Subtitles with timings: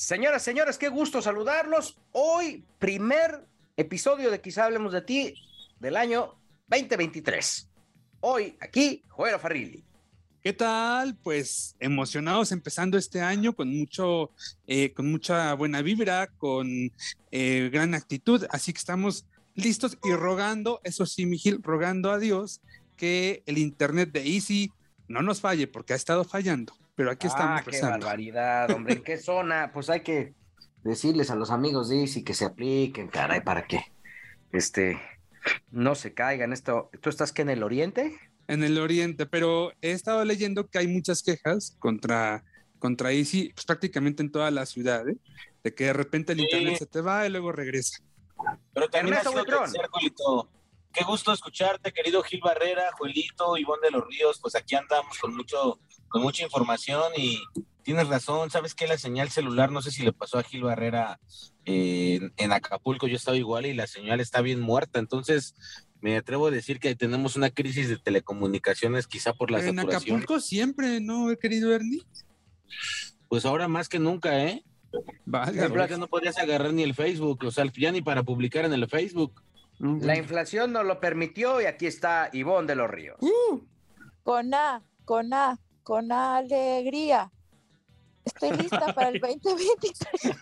[0.00, 1.98] Señoras, señores, qué gusto saludarlos.
[2.12, 3.46] Hoy, primer
[3.76, 5.34] episodio de Quizá hablemos de ti
[5.78, 6.36] del año
[6.68, 7.68] 2023.
[8.20, 9.84] Hoy, aquí, Joel Farrilli.
[10.42, 11.18] ¿Qué tal?
[11.22, 14.30] Pues emocionados empezando este año con mucho,
[14.66, 16.90] eh, con mucha buena vibra, con
[17.30, 18.46] eh, gran actitud.
[18.48, 22.62] Así que estamos listos y rogando, eso sí, Miguel, rogando a Dios
[22.96, 24.72] que el internet de Easy
[25.08, 26.79] no nos falle, porque ha estado fallando.
[26.94, 27.60] Pero aquí estamos.
[27.60, 28.94] Ah, qué barbaridad, hombre.
[28.94, 29.70] ¿En qué zona?
[29.72, 30.34] Pues hay que
[30.82, 33.84] decirles a los amigos de Easy que se apliquen, caray, para que
[34.52, 35.00] este
[35.70, 36.52] no se caigan.
[36.52, 38.18] Esto, ¿tú estás que en el oriente?
[38.48, 42.44] En el oriente, pero he estado leyendo que hay muchas quejas contra,
[42.78, 45.16] contra Easy, pues prácticamente en toda la ciudad, ¿eh?
[45.62, 48.02] de que de repente el internet se te va y luego regresa.
[48.72, 50.50] Pero también ha sido crecer, Juelito.
[50.92, 55.36] Qué gusto escucharte, querido Gil Barrera, Juelito, Ivonne de los Ríos, pues aquí andamos con
[55.36, 55.78] mucho,
[56.10, 57.40] con mucha información y
[57.82, 61.18] tienes razón, sabes que la señal celular, no sé si le pasó a Gil Barrera
[61.64, 65.54] eh, en Acapulco, yo estaba igual y la señal está bien muerta, entonces
[66.00, 69.90] me atrevo a decir que tenemos una crisis de telecomunicaciones quizá por la saturación.
[69.90, 72.02] En Acapulco siempre, ¿no, querido Ernie?
[73.28, 74.64] Pues ahora más que nunca, ¿eh?
[75.24, 78.72] Vale, que no podías agarrar ni el Facebook, o sea, ya ni para publicar en
[78.72, 79.40] el Facebook.
[79.78, 83.16] La inflación no lo permitió y aquí está Ivonne de los Ríos.
[83.20, 83.60] Uh,
[84.24, 85.58] con A, con A,
[85.90, 87.32] con alegría.
[88.24, 90.36] Estoy lista para el 2023.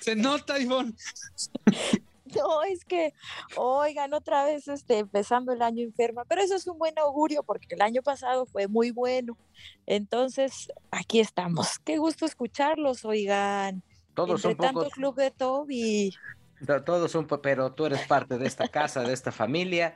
[0.00, 0.94] Se nota, Ivonne.
[2.34, 3.12] No, es que,
[3.56, 7.74] oigan, otra vez este, empezando el año enferma, pero eso es un buen augurio porque
[7.74, 9.36] el año pasado fue muy bueno.
[9.84, 11.78] Entonces, aquí estamos.
[11.84, 13.82] Qué gusto escucharlos, oigan.
[14.14, 14.94] Todos Entre son tanto pocos.
[14.94, 16.14] club de Toby.
[16.86, 19.94] Todos un po- pero tú eres parte de esta casa, de esta familia.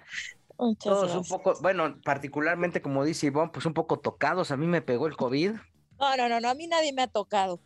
[0.58, 1.28] Muchas Todos un gracias.
[1.28, 4.50] poco, bueno, particularmente como dice Ivonne, pues un poco tocados.
[4.50, 5.52] A mí me pegó el COVID.
[6.00, 7.60] No, no, no, no, a mí nadie me ha tocado.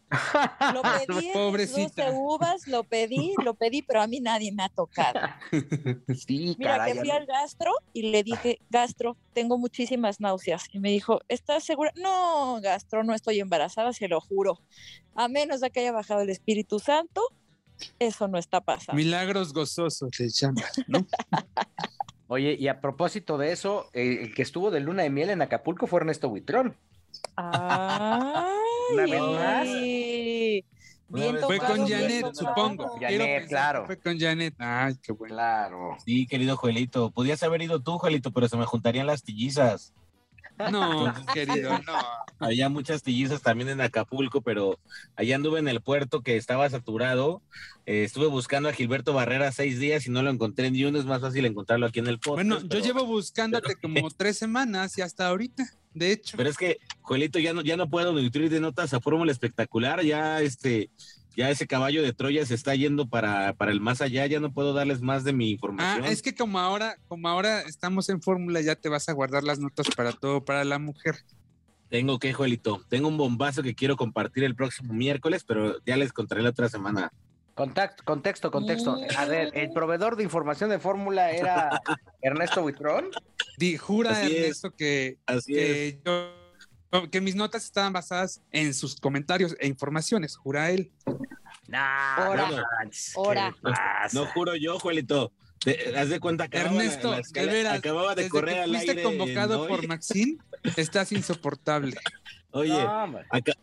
[0.75, 2.07] Lo pedí, en Pobrecita.
[2.11, 5.19] 12 uvas, lo pedí, lo pedí, pero a mí nadie me ha tocado.
[6.15, 6.93] Sí, Mira, caray.
[6.93, 10.65] que fui al gastro y le dije, gastro, tengo muchísimas náuseas.
[10.73, 11.91] Y me dijo, ¿estás segura?
[11.97, 14.61] No, gastro, no estoy embarazada, se lo juro.
[15.15, 17.23] A menos de que haya bajado el Espíritu Santo,
[17.99, 18.97] eso no está pasando.
[18.97, 20.99] Milagros gozosos se llama, ¿no?
[22.29, 25.43] Oye, y a propósito de eso, eh, el que estuvo de luna de miel en
[25.43, 26.77] Acapulco fue Ernesto Buitrón.
[27.37, 28.53] Una
[28.93, 29.67] vez más.
[31.11, 32.99] Bien Fue tocado, con Janet, supongo.
[33.01, 33.87] Janet, claro.
[33.87, 34.55] Fue con Janet.
[34.59, 35.35] Ay, qué bueno.
[35.35, 35.97] Claro.
[36.05, 39.95] Sí, querido Juelito, podías haber ido tú, Juelito, pero se me juntarían las tillizas.
[40.71, 41.99] No, querido, no.
[42.41, 44.79] Había muchas tillizas también en Acapulco, pero
[45.17, 47.43] allá anduve en el puerto que estaba saturado.
[47.87, 50.99] Eh, estuve buscando a Gilberto Barrera seis días y no lo encontré ni uno.
[50.99, 52.49] Es más fácil encontrarlo aquí en el podcast.
[52.49, 55.65] Bueno, yo pero- llevo buscándote como tres semanas y hasta ahorita,
[55.95, 56.37] de hecho.
[56.37, 60.03] Pero es que, Juelito, ya no, ya no puedo nutrir de notas a Fórmula Espectacular.
[60.03, 60.91] Ya este,
[61.39, 64.27] ya ese caballo de Troya se está yendo para, para el más allá.
[64.27, 66.05] Ya no puedo darles más de mi Ah, información.
[66.07, 69.61] es que como ahora, como ahora estamos en fórmula, ya te vas a guardar las
[69.61, 71.15] notas para todo, para la mujer.
[71.91, 72.85] Tengo que, Juelito.
[72.89, 76.69] Tengo un bombazo que quiero compartir el próximo miércoles, pero ya les contaré la otra
[76.69, 77.13] semana.
[77.55, 78.97] Contacto, contexto, contexto.
[79.17, 81.71] A ver, el proveedor de información de fórmula era
[82.21, 83.07] Ernesto Buitrón.
[83.59, 84.33] Di, jura Así es.
[84.43, 85.65] Ernesto que, Así es.
[85.65, 86.38] que yo-
[87.11, 90.91] que mis notas estaban basadas en sus comentarios e informaciones, jura él.
[91.67, 92.51] Nah, Ora.
[92.51, 93.55] no manches, ¿qué Ora.
[94.13, 95.33] No juro yo, Juelito.
[95.59, 99.03] Te- haz de cuenta que Ernesto, de veras, acababa de correr que al fuiste aire.
[99.03, 99.87] convocado en por.
[99.89, 100.39] Maxine,
[100.77, 101.97] estás insoportable.
[102.51, 103.13] Oye, No,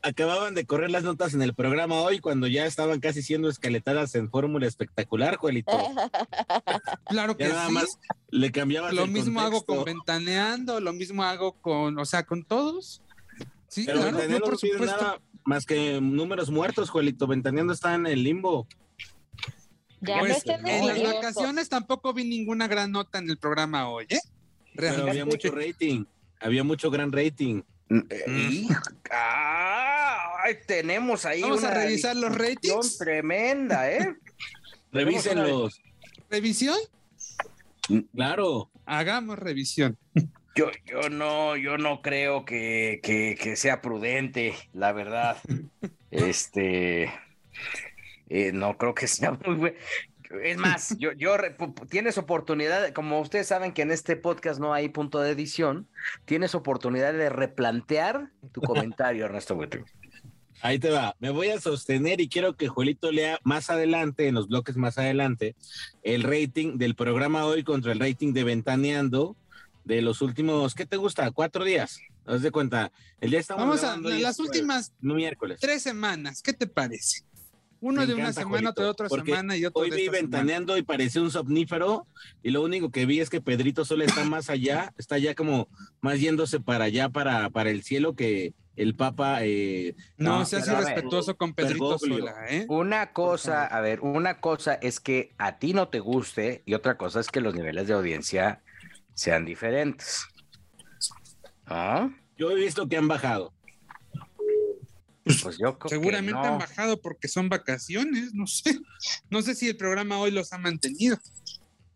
[0.04, 4.14] acababan de correr las notas en el programa hoy cuando ya estaban casi siendo escaletadas
[4.14, 5.72] en fórmula espectacular, Juelito.
[7.10, 7.74] Claro que Ya nada sí.
[7.74, 8.00] más
[8.30, 12.44] le cambiabas Lo el mismo hago con Ventaneando, lo mismo hago con, o sea, con
[12.44, 13.02] todos.
[13.76, 17.28] Sí, Pero claro, Ventaneando yo por no nada más que números muertos, Juelito.
[17.28, 18.70] Ventaneando está en el limbo.
[20.00, 24.06] Ya no Pues, en las vacaciones tampoco vi ninguna gran nota en el programa hoy,
[24.08, 24.22] ¿eh?
[24.78, 26.06] Pero había mucho rating.
[26.40, 27.64] Había mucho gran rating.
[27.90, 28.82] Eh, hijo,
[29.12, 32.98] ay, tenemos ahí Vamos a revisar los ratings.
[32.98, 34.16] tremenda, ¿eh?
[34.94, 35.82] Revísenlos.
[36.30, 36.78] ¿Revisión?
[38.14, 38.72] Claro.
[38.86, 39.98] Hagamos revisión.
[40.56, 45.38] Yo, yo no, yo no creo que, que, que sea prudente, la verdad.
[46.12, 47.12] Este,
[48.28, 49.78] Eh, no creo que sea muy bueno.
[50.44, 51.36] Es más, yo, yo
[51.90, 55.88] tienes oportunidad, como ustedes saben que en este podcast no hay punto de edición,
[56.26, 59.58] tienes oportunidad de replantear tu comentario, Ernesto
[60.62, 61.16] Ahí te va.
[61.20, 64.98] Me voy a sostener y quiero que Juelito lea más adelante, en los bloques más
[64.98, 65.56] adelante,
[66.02, 69.36] el rating del programa hoy contra el rating de Ventaneando
[69.86, 71.32] de los últimos, ¿qué te gusta?
[71.32, 72.00] ¿Cuatro días?
[72.26, 72.92] Haz de cuenta.
[73.22, 75.60] El día estamos Vamos a las últimas miércoles.
[75.62, 76.42] tres semanas.
[76.42, 77.24] ¿Qué te parece?
[77.82, 81.22] Uno de una semana, otro de otra semana y otro hoy vi ventaneando y parecía
[81.22, 82.08] un somnífero
[82.42, 85.68] y lo único que vi es que Pedrito solo está más allá, está ya como
[86.02, 89.40] más yéndose para allá, para, para el cielo que el Papa...
[89.42, 92.66] Eh, no, no seas irrespetuoso con Pedrito Sola, ¿eh?
[92.70, 96.98] Una cosa, a ver, una cosa es que a ti no te guste y otra
[96.98, 98.64] cosa es que los niveles de audiencia
[99.16, 100.28] sean diferentes.
[101.66, 102.10] ¿Ah?
[102.38, 103.54] Yo he visto que han bajado.
[105.24, 108.78] Pues yo Seguramente han bajado porque son vacaciones, no sé.
[109.30, 111.18] No sé si el programa hoy los ha mantenido.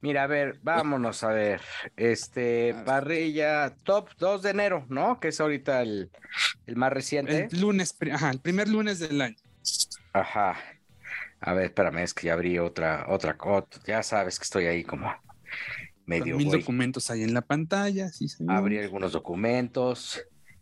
[0.02, 1.62] Mira, a ver, vámonos a ver.
[1.98, 5.20] Este, parrilla top 2 de enero, ¿no?
[5.20, 6.10] Que es ahorita el,
[6.76, 7.50] más reciente.
[7.52, 9.38] El lunes, ajá, el primer lunes del año.
[10.14, 10.58] Ajá.
[11.42, 13.38] A ver, espérame, es que ya abrí otra, otra,
[13.86, 15.14] ya sabes que estoy ahí como
[16.10, 16.38] medio.
[16.38, 20.22] mil documentos ahí en la pantalla, sí, Abrí algunos documentos.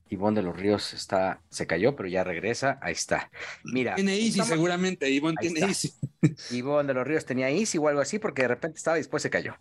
[0.10, 2.80] Ivonne de los Ríos está, se cayó, pero ya regresa.
[2.82, 3.30] Ahí está.
[3.64, 3.96] Mira.
[3.96, 5.10] Tiene Easy, seguramente.
[5.10, 5.94] Ivonne tiene Easy.
[6.52, 9.22] Ivonne de los Ríos tenía Easy o algo así, porque de repente estaba y después
[9.24, 9.56] se cayó.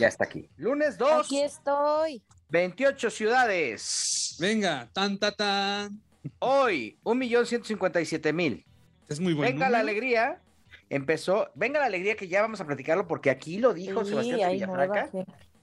[0.00, 0.48] ya está aquí.
[0.56, 1.26] Lunes 2.
[1.26, 2.22] Aquí estoy.
[2.48, 4.36] 28 ciudades.
[4.40, 6.02] Venga, tan, tan, tan.
[6.40, 8.64] Hoy, 1.157.000.
[9.08, 9.52] Es muy bueno.
[9.52, 10.40] Venga la alegría.
[10.88, 15.10] Empezó, venga la alegría que ya vamos a platicarlo porque aquí lo dijo Sebastián Villafranca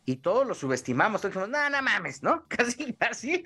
[0.05, 2.45] y todos lo subestimamos, todos dijimos, no, no mames, ¿no?
[2.49, 3.43] Casi, casi.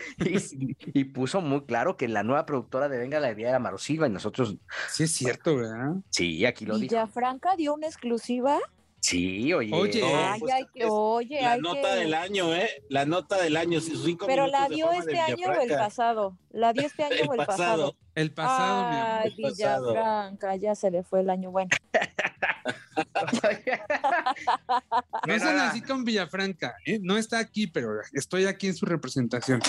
[0.94, 4.08] Y, puso muy claro que la nueva productora de Venga la Idea era Maro Silva
[4.08, 4.58] y nosotros.
[4.90, 5.96] Sí, es cierto, ¿verdad?
[6.10, 6.96] Sí, aquí lo dijo.
[6.96, 8.58] ¿Y Franca dio una exclusiva?
[9.00, 9.74] Sí, oye.
[9.74, 10.04] Oye,
[10.40, 10.54] pues,
[10.90, 12.84] oye la nota del año, ¿eh?
[12.90, 13.80] La nota del año.
[13.80, 16.38] Cinco Pero la dio este año o el pasado.
[16.50, 17.96] La dio este año o el pasado.
[18.16, 19.22] El pasado, mi amor.
[19.24, 21.70] Ay, Villafranca, ya se le fue el año bueno.
[25.28, 27.00] no son así con Villafranca, ¿eh?
[27.02, 29.62] No está aquí, pero estoy aquí en su representación.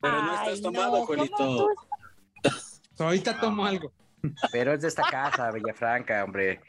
[0.00, 1.68] Pero no estás tomado, Juanito.
[2.98, 3.92] Ahorita tomo algo.
[4.52, 6.60] Pero es de esta casa, Villafranca, hombre.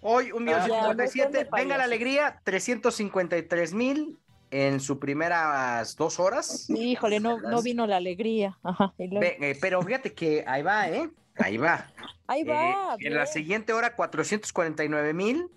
[0.00, 1.48] Hoy, un millón cincuenta y siete.
[1.52, 4.18] Venga la alegría, 353 mil
[4.50, 6.68] en sus primeras dos horas.
[6.70, 8.58] Híjole, no, no vino la alegría.
[8.98, 11.10] Eh, pero fíjate que ahí va, ¿eh?
[11.36, 11.86] Ahí va.
[12.26, 12.94] Ahí va.
[12.98, 15.48] Eh, en la siguiente hora, 449 mil,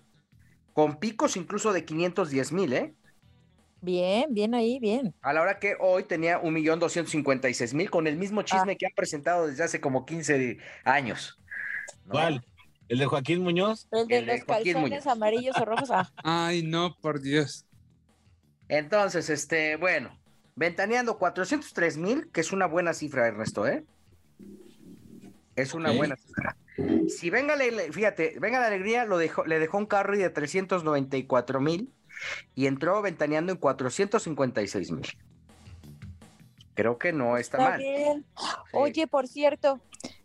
[0.72, 2.94] con picos incluso de 510 mil, ¿eh?
[3.82, 5.12] Bien, bien ahí, bien.
[5.22, 8.16] A la hora que hoy tenía un millón doscientos cincuenta y seis mil con el
[8.16, 8.76] mismo chisme ah.
[8.78, 11.40] que han presentado desde hace como 15 años.
[12.08, 12.44] ¿Cuál?
[12.88, 13.88] ¿El de Joaquín Muñoz?
[13.90, 15.90] El de los calzones amarillos o rojos.
[15.90, 16.08] Ah.
[16.22, 17.66] Ay, no, por Dios.
[18.68, 20.16] Entonces, este, bueno,
[20.54, 23.84] ventaneando 403 mil, que es una buena cifra, Ernesto, ¿eh?
[25.56, 26.56] Es una buena cifra.
[27.08, 27.56] Si venga,
[27.90, 31.92] fíjate, venga la alegría, lo dejó, le dejó un carro de 394 mil
[32.54, 35.06] y entró ventaneando en 456 mil.
[36.74, 37.78] Creo que no está, mal.
[37.78, 38.24] Bien.
[38.72, 39.80] Oye, por cierto,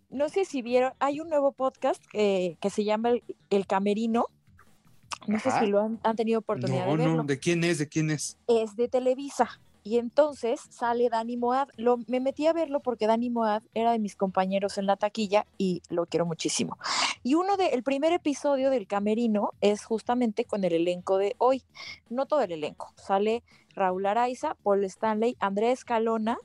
[0.09, 3.11] no sé si vieron, hay un nuevo podcast que, se llama
[3.49, 4.27] el, Camerino.
[5.27, 7.15] No sé si lo han, tenido oportunidad de verlo.
[7.17, 7.79] No, ¿de quién es?
[7.79, 8.37] ¿De quién es?
[8.47, 9.59] Es de Televisa.
[9.87, 11.69] Y entonces sale Dani Moad.
[12.07, 15.81] Me metí a verlo porque Dani Moad era de mis compañeros en la taquilla y
[15.87, 16.77] lo quiero muchísimo.
[17.23, 21.63] Y uno de, el primer episodio del Camerino es justamente con el elenco de hoy.
[22.09, 22.91] No todo el elenco.
[22.97, 23.43] Sale
[23.75, 26.37] Raúl Araiza, Paul Stanley, Andrea Escalona,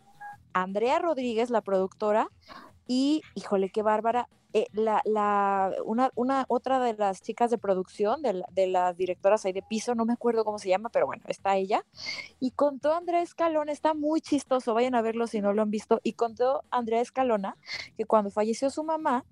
[0.52, 2.28] Andrea Rodríguez, la productora,
[2.86, 8.20] y, híjole, qué bárbara, eh, la, la, una, una, otra de las chicas de producción,
[8.20, 11.22] de, de, las directoras ahí de piso, no me acuerdo cómo se llama, pero bueno,
[11.28, 11.84] está ella.
[12.38, 16.00] Y contó Andrea Escalona, está muy chistoso, vayan a verlo si no lo han visto.
[16.02, 17.56] Y contó Andrea Escalona
[17.96, 19.24] que cuando falleció su mamá,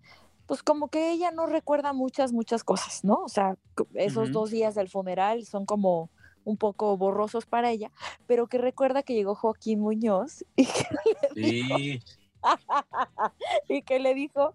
[0.47, 3.23] pues como que ella no recuerda muchas, muchas cosas, ¿no?
[3.23, 3.57] O sea,
[3.95, 6.11] esos dos días del funeral son como
[6.45, 7.93] un poco borrosos para ella,
[8.27, 12.03] pero que recuerda que llegó Joaquín Muñoz y que,
[13.69, 14.55] y que le dijo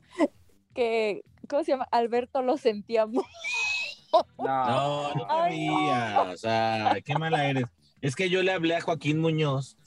[0.76, 1.88] que, ¿cómo se llama?
[1.92, 3.08] Alberto lo sentía
[4.12, 6.22] No, no, no sabía.
[6.32, 7.66] O sea, qué mala eres.
[8.02, 9.78] Es que yo le hablé a Joaquín Muñoz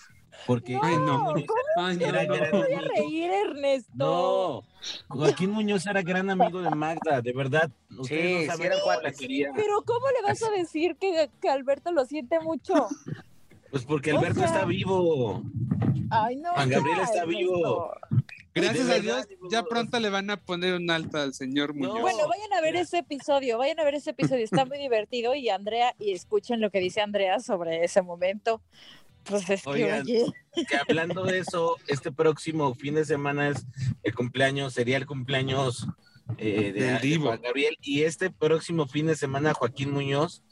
[0.47, 1.35] porque no, ay, no,
[1.76, 3.92] ay, no, no, voy a reír, Ernesto.
[3.95, 4.64] No,
[5.09, 7.71] Joaquín Muñoz era gran amigo de Magda, de verdad.
[8.04, 9.52] Sí, no saben la quería.
[9.54, 12.88] Pero ¿cómo le vas a decir que, que Alberto lo siente mucho?
[13.71, 15.42] Pues porque Alberto está vivo.
[16.11, 16.52] Ay, no.
[16.54, 17.92] Juan Gabriel está vivo.
[18.62, 22.00] Gracias a Dios, ya pronto le van a poner un alta al señor Muñoz.
[22.00, 25.49] Bueno, vayan a ver ese episodio, vayan a ver ese episodio, está muy divertido y
[25.49, 28.61] Andrea, y escuchen lo que dice Andrea sobre ese momento.
[29.25, 30.25] Pues es que, Oigan, oye,
[30.55, 33.67] que hablando de eso, este próximo fin de semana es
[34.03, 35.87] el cumpleaños, sería el cumpleaños
[36.37, 37.27] eh, de, Del de Divo.
[37.27, 37.77] Juan Gabriel.
[37.81, 40.43] Y este próximo fin de semana, Joaquín Muñoz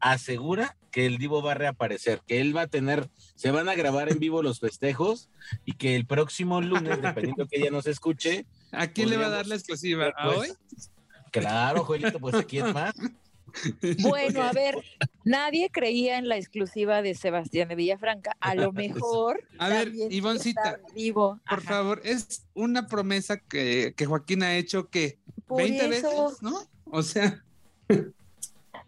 [0.00, 3.74] asegura que el Divo va a reaparecer, que él va a tener, se van a
[3.74, 5.30] grabar en vivo los festejos
[5.64, 9.30] y que el próximo lunes, dependiendo que ella nos escuche, ¿A quién le va a
[9.30, 10.12] dar la exclusiva?
[10.16, 10.56] ¿A pues, hoy?
[11.30, 12.94] Claro, Joelito, pues aquí es más.
[14.00, 14.76] Bueno, a ver,
[15.24, 19.42] nadie creía en la exclusiva de Sebastián de Villafranca, a lo mejor.
[19.58, 21.40] A ver, Ivoncita, vivo.
[21.48, 26.26] Por Ajá, favor, es una promesa que, que Joaquín ha hecho que por 20 eso.
[26.26, 26.60] veces, ¿no?
[26.86, 27.42] O sea,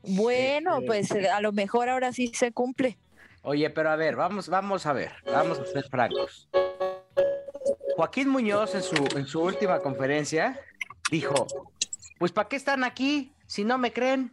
[0.07, 2.99] Bueno, pues eh, a lo mejor ahora sí se cumple.
[3.43, 6.49] Oye, pero a ver, vamos, vamos a ver, vamos a ser francos.
[7.97, 10.61] Joaquín Muñoz en su, en su última conferencia
[11.11, 11.47] dijo,
[12.19, 14.33] pues ¿para qué están aquí si no me creen?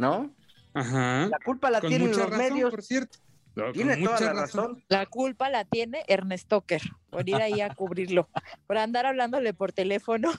[0.00, 0.30] ¿No?
[0.74, 1.28] ajá.
[1.28, 2.70] La culpa la Con tienen mucha los razón, medios.
[2.70, 3.18] por cierto.
[3.56, 4.84] No, Tiene toda mucha la razón.
[4.88, 6.80] La culpa la tiene Ernest Tucker
[7.10, 8.28] por ir ahí a cubrirlo,
[8.68, 10.30] por andar hablándole por teléfono.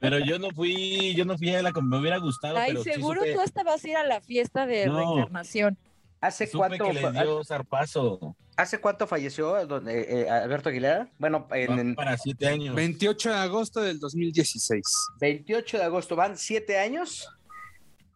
[0.00, 2.92] Pero yo no fui, yo no fui a la me hubiera gustado, Ay, pero sí
[2.94, 4.96] seguro supe, tú hasta vas a ir a la fiesta de No.
[4.96, 5.76] reencarnación.
[6.22, 8.34] ¿Hace supe cuánto, que le dio zarpazo.
[8.56, 11.08] ¿Hace cuánto falleció don- eh, eh, Alberto Aguilera?
[11.18, 12.74] Bueno, en, en para siete años.
[12.74, 14.82] 28 de agosto del 2016.
[15.20, 17.28] 28 de agosto van siete años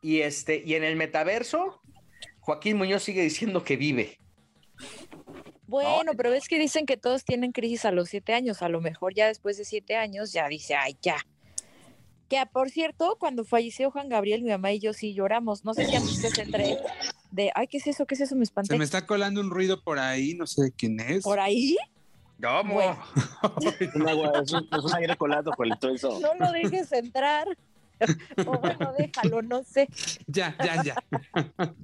[0.02, 1.80] y este y en el metaverso
[2.40, 4.18] Joaquín Muñoz sigue diciendo que vive.
[5.66, 8.60] Bueno, pero es que dicen que todos tienen crisis a los siete años.
[8.62, 11.16] A lo mejor ya después de siete años ya dice, ay, ya.
[12.28, 15.64] Que ah, por cierto, cuando falleció Juan Gabriel, mi mamá y yo sí lloramos.
[15.64, 16.78] No sé si antes entre
[17.30, 18.04] de, ay, ¿qué es eso?
[18.06, 18.34] ¿Qué es eso?
[18.36, 18.74] Me espanté.
[18.74, 21.22] Se me está colando un ruido por ahí, no sé de quién es.
[21.22, 21.76] ¿Por ahí?
[22.42, 22.74] ¿Cómo?
[22.74, 22.98] Bueno.
[23.80, 26.20] Es un es aire colado con todo eso.
[26.20, 27.46] No lo dejes entrar.
[28.46, 29.88] o bueno, déjalo, no sé.
[30.26, 30.94] Ya, ya, ya.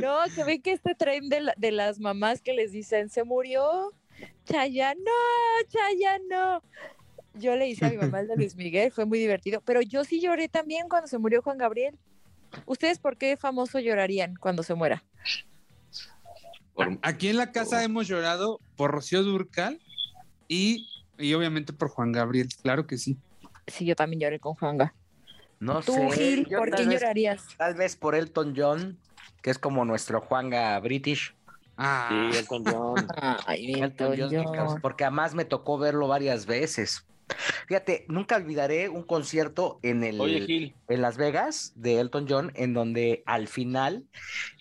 [0.00, 3.24] No, que ven que este tren de, la- de las mamás que les dicen, se
[3.24, 3.92] murió
[4.44, 6.62] Chayanne, no, Chayanne, no.
[7.34, 10.04] Yo le hice a mi mamá el de Luis Miguel, fue muy divertido, pero yo
[10.04, 11.96] sí lloré también cuando se murió Juan Gabriel.
[12.66, 15.04] ¿Ustedes por qué famoso llorarían cuando se muera?
[17.02, 19.80] Aquí en la casa hemos llorado por Rocío Durcal
[20.46, 20.86] y,
[21.18, 23.18] y obviamente por Juan Gabriel, claro que sí.
[23.66, 24.94] Sí, yo también lloré con Juanga.
[25.60, 26.10] No Tú, sé.
[26.12, 27.46] Gil, yo ¿por tal qué vez- llorarías?
[27.56, 28.98] Tal vez por Elton John,
[29.42, 31.34] que es como nuestro Juanga British.
[31.76, 33.06] Ah, Sí, Elton John.
[33.46, 37.04] Ay, Elton John, porque además me tocó verlo varias veces.
[37.66, 42.52] Fíjate, nunca olvidaré un concierto en el Oye, Gil, en Las Vegas de Elton John,
[42.54, 44.06] en donde al final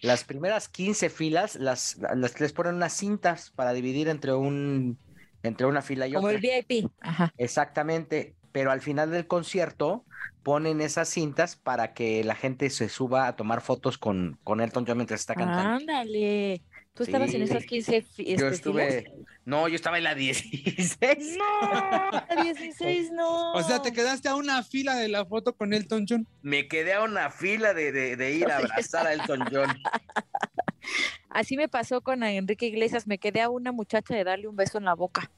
[0.02, 4.98] las primeras 15 filas las, las les ponen unas cintas para dividir entre un
[5.44, 6.38] entre una fila y Como otra.
[6.38, 6.90] el VIP.
[7.00, 7.34] Ajá.
[7.38, 10.04] Exactamente, pero al final del concierto
[10.44, 14.86] ponen esas cintas para que la gente se suba a tomar fotos con, con Elton
[14.88, 15.76] John mientras está cantando.
[15.76, 16.62] Ándale.
[16.94, 18.54] ¿Tú estabas en esas 15 fi- Yo este, filas?
[18.54, 19.14] estuve,
[19.46, 21.38] no, yo estaba en la 16.
[21.38, 23.52] No, la 16 no.
[23.54, 26.28] o sea, te quedaste a una fila de la foto con Elton John.
[26.42, 29.70] Me quedé a una fila de, de- de ir a abrazar a Elton John.
[31.30, 34.78] Así me pasó con Enrique Iglesias, me quedé a una muchacha de darle un beso
[34.78, 35.30] en la boca.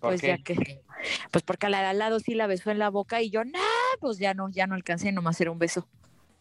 [0.00, 0.26] ¿Por Pues qué?
[0.28, 0.80] ya que,
[1.30, 3.44] pues porque a la de al lado sí la besó en la boca y yo,
[3.44, 3.58] no,
[4.00, 5.88] pues ya no, ya no alcancé, nomás era un beso.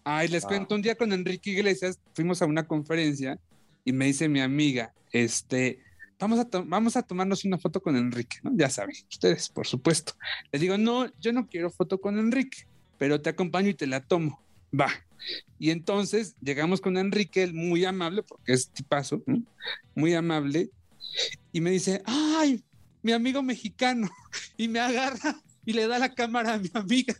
[0.03, 0.47] Ay, les Ah.
[0.49, 3.39] cuento, un día con Enrique Iglesias fuimos a una conferencia
[3.83, 5.79] y me dice mi amiga, este,
[6.19, 8.51] vamos a, to- vamos a tomarnos una foto con Enrique, ¿no?
[8.55, 10.13] Ya saben, ustedes, por supuesto.
[10.51, 14.01] Le digo, no, yo no quiero foto con Enrique, pero te acompaño y te la
[14.01, 14.41] tomo.
[14.79, 14.89] Va.
[15.57, 19.41] Y entonces llegamos con Enrique, él muy amable, porque es tipazo, ¿no?
[19.95, 20.69] muy amable,
[21.51, 22.61] y me dice, ay,
[23.05, 24.09] mi amigo mexicano,
[24.57, 27.13] y me agarra y le da la cámara a mi amiga.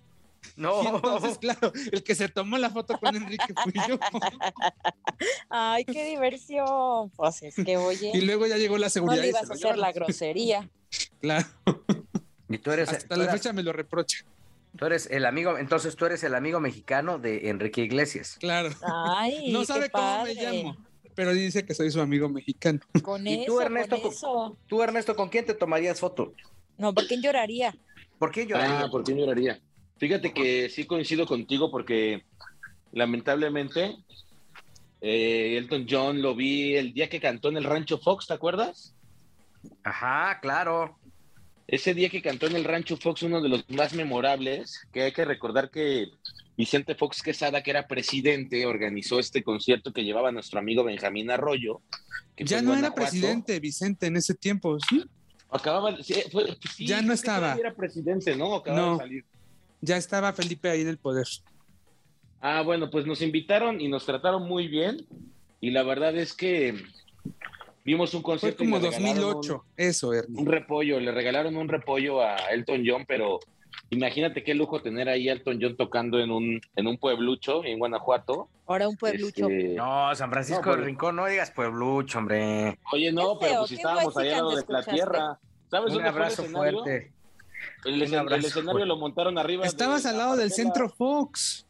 [0.58, 4.00] No, Y entonces, claro, el que se tomó la foto con Enrique fui yo.
[5.50, 7.10] Ay, qué diversión.
[7.12, 9.22] Pues es que, oye, Y luego ya llegó la no seguridad.
[9.22, 10.70] le y ibas se a hacer la grosería.
[11.20, 11.46] Claro,
[12.48, 14.20] y tú eres, hasta tú la eras- fecha me lo reprocha.
[14.77, 18.38] tú eres el amigo, entonces tú eres el amigo mexicano de Enrique Iglesias.
[18.39, 18.70] Claro.
[18.84, 20.77] Ay, No qué sabe cómo me llamo,
[21.15, 22.79] pero dice que soy su amigo mexicano.
[23.01, 24.57] Con ¿Y eso, tú, Ernesto, con eso.
[24.67, 26.34] Tú, Ernesto, ¿con quién te tomarías foto?
[26.77, 27.75] No, ¿por quién lloraría?
[28.19, 28.81] ¿Por qué lloraría?
[28.81, 29.60] Ah, ¿por qué lloraría?
[29.98, 32.25] Fíjate que sí coincido contigo porque
[32.91, 33.95] lamentablemente
[35.01, 38.93] eh, Elton John lo vi el día que cantó en el Rancho Fox, ¿te acuerdas?
[39.84, 40.98] Ajá, claro.
[41.67, 45.12] Ese día que cantó en el Rancho Fox, uno de los más memorables, que hay
[45.13, 46.07] que recordar que
[46.58, 51.82] Vicente Fox Quesada, que era presidente, organizó este concierto que llevaba nuestro amigo Benjamín Arroyo.
[52.36, 55.04] que Ya no era presidente Vicente en ese tiempo, ¿sí?
[55.50, 55.96] Acababa,
[56.80, 57.56] ya no estaba.
[57.56, 58.56] Era presidente, ¿no?
[58.56, 59.26] Acababa de salir.
[59.82, 61.28] Ya estaba Felipe ahí en el poder.
[62.42, 65.06] Ah, bueno, pues nos invitaron y nos trataron muy bien.
[65.62, 66.76] Y la verdad es que
[67.84, 68.58] vimos un concierto.
[68.58, 70.42] Fue como 2008, eso, Ernie.
[70.42, 73.40] Un repollo, le regalaron un repollo a Elton John, pero
[73.89, 77.80] imagínate qué lujo tener ahí a Elton John tocando en un, en un pueblucho en
[77.80, 78.50] Guanajuato.
[78.68, 79.48] Ahora un pueblucho.
[79.48, 82.77] Este, no, San Francisco del Rincón, no digas pueblucho, hombre.
[82.92, 85.39] Oye, no, pero pues si estábamos allá de la tierra.
[85.70, 87.12] ¿Sabes un abrazo fuerte.
[87.84, 89.65] El, escenario lo montaron arriba.
[89.65, 91.65] Estabas al lado del Centro Fox.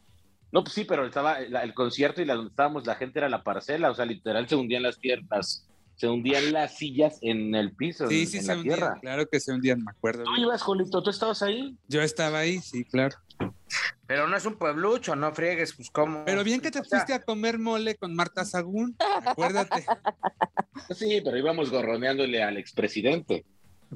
[0.52, 3.44] No, pues sí, pero estaba el concierto y la donde estábamos, la gente era la
[3.44, 5.65] parcela, o sea, literal se hundían las piernas,
[5.96, 8.08] se hundían las sillas en el piso.
[8.08, 10.24] Sí, sí, se hundían, claro que se hundían, me acuerdo.
[10.24, 11.02] ¿Tú ibas, Jolito?
[11.02, 11.78] ¿Tú estabas ahí?
[11.88, 13.16] Yo estaba ahí, sí, claro.
[14.08, 16.26] Pero no es un pueblucho, no friegues, pues cómo.
[16.26, 19.86] Pero bien que te fuiste a comer mole con Marta Sagún, acuérdate.
[20.94, 23.46] Sí, pero íbamos gorroneándole al expresidente.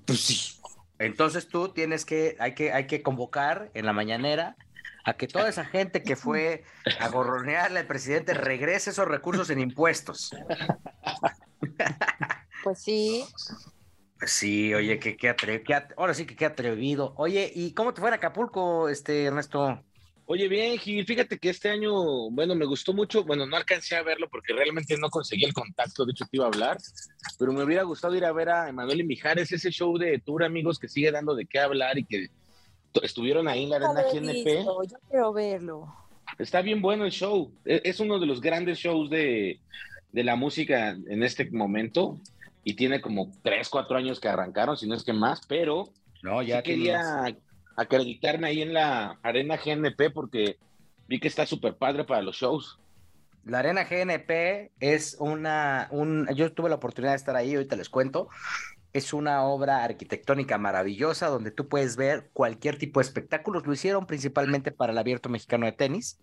[0.05, 0.59] Pues sí.
[0.97, 4.55] Entonces tú tienes que, hay que, hay que convocar en la mañanera
[5.03, 6.63] a que toda esa gente que fue
[6.99, 10.31] a gorronearle al presidente regrese esos recursos en impuestos.
[12.63, 13.23] Pues sí.
[14.19, 17.13] Pues sí, oye, que qué atrevido, ahora sí que qué atrevido.
[17.15, 19.81] Oye, ¿y cómo te fue en Acapulco, este Ernesto?
[20.25, 24.03] Oye, bien, Gil, fíjate que este año, bueno, me gustó mucho, bueno, no alcancé a
[24.03, 26.77] verlo porque realmente no conseguí el contacto, de hecho te iba a hablar,
[27.39, 30.43] pero me hubiera gustado ir a ver a Emanuel y Mijares, ese show de tour,
[30.43, 32.27] amigos, que sigue dando de qué hablar y que
[33.01, 34.65] estuvieron ahí en la arena GNP.
[34.65, 35.95] yo quiero verlo.
[36.37, 37.51] Está bien bueno el show.
[37.65, 39.59] E, es uno de los grandes shows de,
[40.11, 42.19] la música en este momento.
[42.63, 45.89] Y tiene como tres, cuatro años que arrancaron, si no es que más, pero
[46.21, 47.25] no, ya quería
[47.75, 50.57] acreditarme ahí en la arena GNP porque
[51.07, 52.77] vi que está súper padre para los shows.
[53.45, 57.89] La Arena GNP es una, un, yo tuve la oportunidad de estar ahí, ahorita les
[57.89, 58.27] cuento,
[58.91, 63.65] es una obra arquitectónica maravillosa donde tú puedes ver cualquier tipo de espectáculos.
[63.65, 66.19] Lo hicieron principalmente para el Abierto Mexicano de Tenis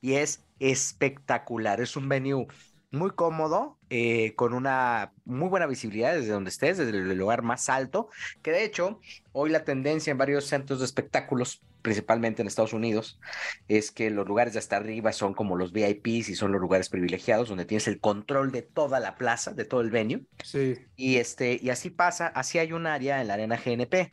[0.00, 1.80] y es espectacular.
[1.80, 2.46] Es un venue
[2.90, 7.68] muy cómodo, eh, con una muy buena visibilidad desde donde estés, desde el lugar más
[7.68, 8.08] alto,
[8.42, 9.00] que de hecho
[9.32, 13.20] hoy la tendencia en varios centros de espectáculos principalmente en Estados Unidos,
[13.68, 16.88] es que los lugares de hasta arriba son como los VIPs y son los lugares
[16.88, 20.22] privilegiados donde tienes el control de toda la plaza, de todo el venue.
[20.44, 20.76] Sí.
[20.96, 24.12] Y este y así pasa, así hay un área en la arena GNP.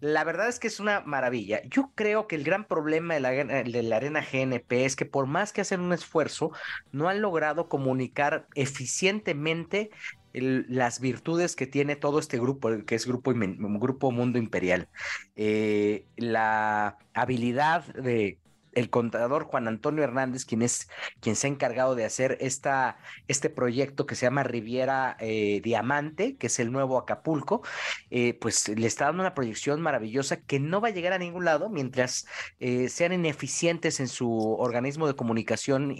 [0.00, 1.60] La verdad es que es una maravilla.
[1.64, 5.26] Yo creo que el gran problema de la, de la arena GNP es que por
[5.26, 6.52] más que hacen un esfuerzo,
[6.92, 9.90] no han logrado comunicar eficientemente
[10.32, 14.88] las virtudes que tiene todo este grupo, que es Grupo, grupo Mundo Imperial.
[15.36, 18.38] Eh, la habilidad de
[18.74, 20.88] el contador Juan Antonio Hernández, quien es
[21.20, 26.36] quien se ha encargado de hacer esta, este proyecto que se llama Riviera eh, Diamante,
[26.36, 27.62] que es el nuevo Acapulco,
[28.10, 31.44] eh, pues le está dando una proyección maravillosa que no va a llegar a ningún
[31.44, 32.26] lado mientras
[32.88, 35.96] sean ineficientes en su organismo de comunicación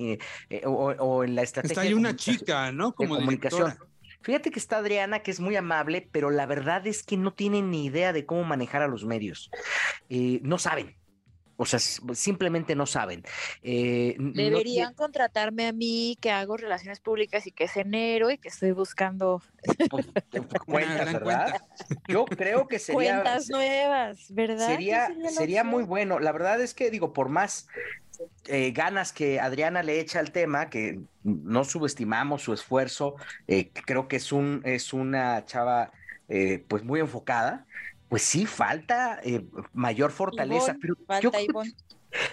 [0.64, 1.72] o, en la estrategia.
[1.72, 2.94] Está ahí una chica, ¿no?
[2.94, 3.87] Como de comunicación.
[4.22, 7.70] Fíjate que está Adriana, que es muy amable, pero la verdad es que no tienen
[7.70, 9.50] ni idea de cómo manejar a los medios.
[10.08, 10.97] Eh, no saben.
[11.60, 13.24] O sea, simplemente no saben.
[13.62, 18.48] Eh, Deberían contratarme a mí, que hago relaciones públicas y que es enero y que
[18.48, 19.42] estoy buscando
[19.90, 20.06] pues,
[20.66, 21.60] cuentas, ¿verdad?
[22.06, 23.22] Yo creo que sería.
[23.22, 24.66] Cuentas nuevas, ¿verdad?
[24.66, 26.20] Sería, sería muy bueno.
[26.20, 27.66] La verdad es que, digo, por más
[28.46, 33.16] eh, ganas que Adriana le echa al tema, que no subestimamos su esfuerzo,
[33.46, 35.92] eh, creo que es, un, es una chava
[36.28, 37.66] eh, pues muy enfocada,
[38.08, 39.20] pues sí, falta
[39.72, 40.76] mayor fortaleza.
[40.80, 41.30] pero yo,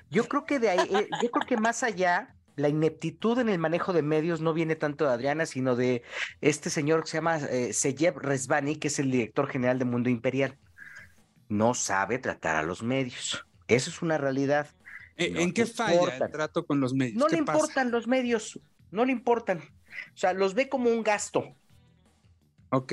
[0.10, 0.90] yo, creo que de ahí,
[1.22, 5.06] yo creo que más allá, la ineptitud en el manejo de medios no viene tanto
[5.06, 6.04] de Adriana, sino de
[6.42, 7.40] este señor que se llama
[7.72, 10.58] Seyeb Resvani, que es el director general de Mundo Imperial.
[11.50, 13.46] No sabe tratar a los medios.
[13.68, 14.68] Eso es una realidad.
[15.18, 17.18] Eh, ¿En qué falla el trato con los medios?
[17.18, 18.60] No le importan los medios,
[18.92, 19.60] no le importan.
[19.60, 21.56] O sea, los ve como un gasto.
[22.70, 22.92] Ok.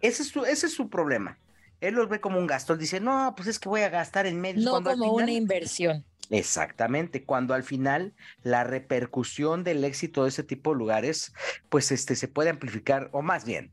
[0.00, 1.38] Ese es su, ese es su problema.
[1.80, 2.72] Él los ve como un gasto.
[2.72, 4.64] Él dice, no, pues es que voy a gastar en medios.
[4.64, 6.04] No como una inversión.
[6.30, 8.12] Exactamente, cuando al final
[8.42, 11.32] la repercusión del éxito de ese tipo de lugares,
[11.70, 13.72] pues este se puede amplificar, o más bien,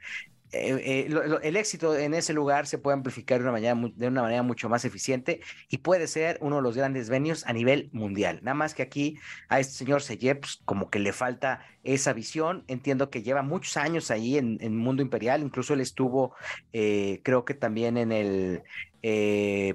[0.52, 4.22] eh, eh, el éxito en ese lugar se puede amplificar de una, manera, de una
[4.22, 8.40] manera mucho más eficiente y puede ser uno de los grandes venios a nivel mundial.
[8.44, 9.18] Nada más que aquí
[9.50, 12.64] a este señor Seyep, pues, como que le falta esa visión.
[12.68, 16.36] Entiendo que lleva muchos años ahí en, el Mundo Imperial, incluso él estuvo,
[16.74, 18.64] eh, creo que también en el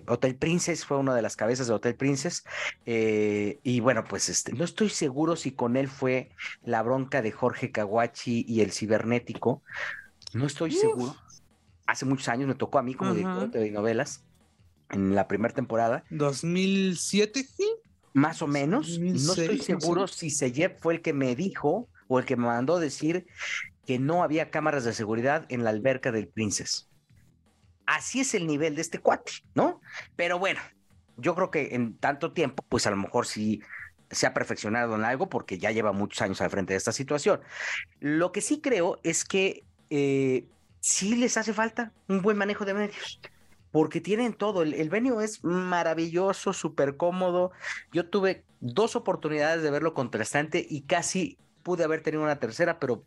[0.08, 2.42] Hotel Princess, fue una de las cabezas de Hotel Princess.
[2.84, 6.30] y bueno, pues este, no estoy seguro si con él fue
[6.64, 9.62] la bronca de Jorge Kawachi y el cibernético,
[10.32, 11.16] no estoy seguro.
[11.86, 14.24] hace muchos años, me tocó a mí como director de novelas
[14.90, 16.04] en la primera temporada.
[16.10, 17.46] 2007,
[18.12, 18.98] Más o menos.
[18.98, 22.78] no estoy seguro si Seyep fue el que me dijo o el que me mandó
[22.80, 23.26] decir
[23.86, 26.88] que no había cámaras de seguridad en la alberca del Princess.
[27.86, 29.80] Así es el nivel de este cuate, ¿no?
[30.16, 30.60] Pero bueno,
[31.16, 33.62] yo creo que en tanto tiempo, pues a lo mejor sí
[34.10, 37.40] se ha perfeccionado en algo porque ya lleva muchos años al frente de esta situación.
[38.00, 40.46] Lo que sí creo es que eh,
[40.80, 43.20] sí les hace falta un buen manejo de medios
[43.70, 44.62] porque tienen todo.
[44.62, 47.52] El, el venue es maravilloso, súper cómodo.
[47.92, 53.04] Yo tuve dos oportunidades de verlo contrastante y casi pude haber tenido una tercera, pero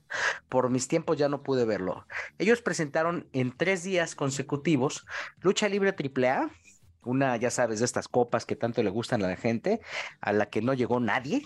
[0.49, 2.05] por mis tiempos ya no pude verlo.
[2.37, 5.05] Ellos presentaron en tres días consecutivos
[5.41, 6.51] Lucha Libre AAA,
[7.03, 9.81] una, ya sabes, de estas copas que tanto le gustan a la gente,
[10.21, 11.45] a la que no llegó nadie.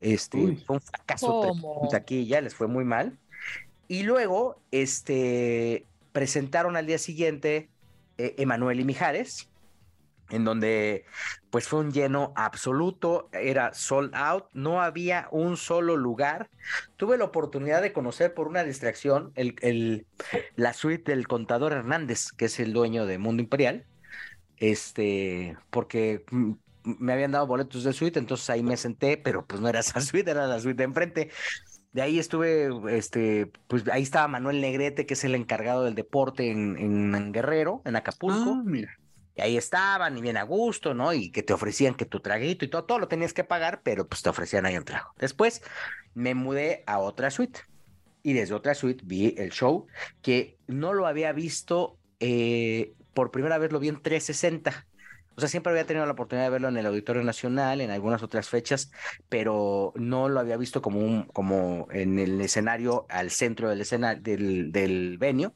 [0.00, 1.52] Este, fue un fracaso
[1.94, 3.18] aquí ya les fue muy mal.
[3.88, 7.70] Y luego, este, presentaron al día siguiente
[8.18, 9.50] eh, Emanuel y Mijares,
[10.30, 11.04] en donde
[11.50, 16.48] pues fue un lleno absoluto, era sold out, no había un solo lugar.
[16.96, 20.06] Tuve la oportunidad de conocer por una distracción el,
[20.56, 23.86] la suite del contador Hernández, que es el dueño de Mundo Imperial,
[24.56, 26.24] este, porque
[26.84, 30.00] me habían dado boletos de suite, entonces ahí me senté, pero pues no era esa
[30.00, 31.30] suite, era la suite de enfrente.
[31.92, 36.50] De ahí estuve, este, pues ahí estaba Manuel Negrete, que es el encargado del deporte
[36.50, 38.54] en, en Guerrero, en Acapulco.
[38.56, 38.98] Ah, mira.
[39.34, 41.12] Y ahí estaban, y bien a gusto, ¿no?
[41.12, 44.06] Y que te ofrecían que tu traguito y todo, todo lo tenías que pagar, pero
[44.06, 45.10] pues te ofrecían ahí un trago.
[45.18, 45.62] Después
[46.14, 47.60] me mudé a otra suite.
[48.22, 49.86] Y desde otra suite vi el show
[50.20, 54.86] que no lo había visto, eh, por primera vez lo vi en 360.
[55.36, 58.22] O sea, siempre había tenido la oportunidad de verlo en el Auditorio Nacional, en algunas
[58.22, 58.90] otras fechas,
[59.28, 64.22] pero no lo había visto como, un, como en el escenario, al centro del escenario,
[64.22, 65.54] del, del venio